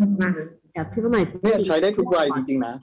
[0.00, 0.28] อ๋อมา
[0.72, 2.74] เดี๋ยวพี่ก็หน่อยเนี่ยใช้ได้ทุกวัยจริงๆนะ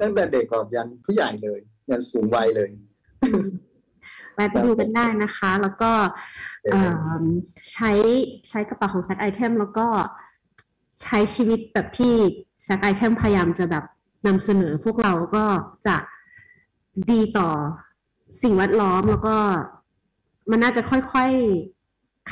[0.00, 1.58] ตั้งแต่เด็กแบบยันผู้ใหญ่เลย
[1.90, 2.68] ยันสูงวัยเลย
[3.22, 3.48] อืม
[4.34, 5.92] ไปไปดูกันได้นะคะ แล้วก็
[7.72, 7.90] ใช้
[8.48, 9.86] ใช้กระเป๋าของแซกไอเทมแล้วก็
[11.02, 12.14] ใช้ชีวิตแบบที่
[12.64, 13.84] แซกไอเทมพยายามจะแบบ
[14.26, 15.44] นำเสนอพวกเราก็
[15.86, 15.96] จะ
[17.10, 17.48] ดีต่อ
[18.42, 19.36] สิ่งแวดล้อมแล้วก็
[20.50, 21.79] มันน่าจะค่อยๆ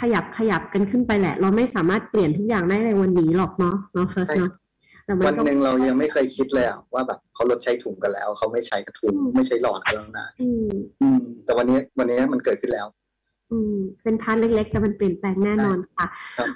[0.00, 4.52] ขยับขยับกันขึ้นไปแหละ เราไม่สามารถเปลี่ยนทุกอย่างได้ในวันนี้หรอกเนาะเนาะเฟิร์สเนาะ
[5.26, 10.48] วันหนึ่งเรายังไม่เคยคิดเลยอะว่าแบบเขาลดใช้ถุงกันแล้ว เขาไม่ใช้กระถุงไม่ใช้หลอดกันแล้วนะอื
[11.16, 12.86] ม แต่วันนี้วันนี้มันเกิดขึ้นแล้ว
[13.52, 16.06] อืม เป็น part เล็ก ๆ แต่มันเปลี่ยนแปลงแน่นอนค่ะ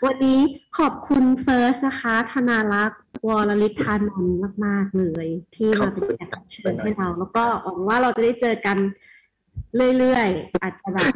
[0.04, 0.38] วันนี้
[0.78, 8.76] ขอบคุณเฟิร์สนะคะ ธนารักษ์วรลิทานนท์มาก ๆ เลย ที่มาเป็นแขกรับเชิญให้เรา แล้วก็หวังว่าเราจะได้เจอกัน
[9.98, 11.14] เรื่อยๆอาจจะแบบ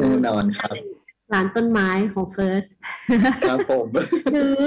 [0.00, 0.74] แน่นอนครับ
[1.32, 2.64] ร้านต้นไม้ของเฟิร์ส
[3.48, 3.86] ครับผม
[4.32, 4.62] หรือ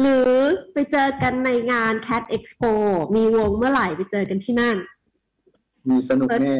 [0.00, 0.30] หรือ
[0.72, 2.72] ไปเจอกันในงาน Cat Expo
[3.16, 4.76] มีวงเมื่อไหร่ไปเจอกันที่นั่น
[5.88, 6.56] มีสนุกแน่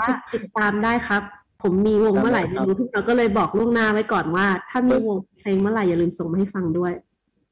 [0.00, 1.22] ว่าติดตามได้ครับ
[1.62, 6.92] ผมมีวงเมื่อไหร่ไม่รู้ทุกเราก็เลยบอกล่วงหน้าไว้ก่อนว่า ถ้ามีวงเพลงเมื่อไหร่อย่าลืมส่งมาให้ฟังด้วย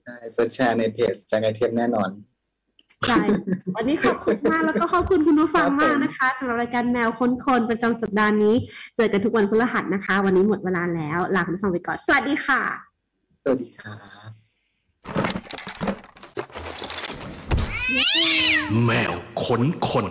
[0.05, 2.11] ใช่เฟิร์สแชร์ในเพจแจงไอเทมแน่นอน
[3.09, 3.23] ใช่
[3.77, 8.55] วันนี้ขอบคุณมากแล้วก็ขอบคุณคุณผู้ฟังมากนะคะสำหรับรายการแนวค้นคนประจำสัปดาห์นี้
[8.97, 12.61] เจอกันทุกวันพฤหัสนะคะ วันนี้หมดเวลาแล้วลาคุณผู้ฟังไปก่อนสวัสดีค่ะ
[13.45, 13.95] สวัสดีค่ะ
[18.85, 19.13] แมว
[19.45, 20.07] ค้นคน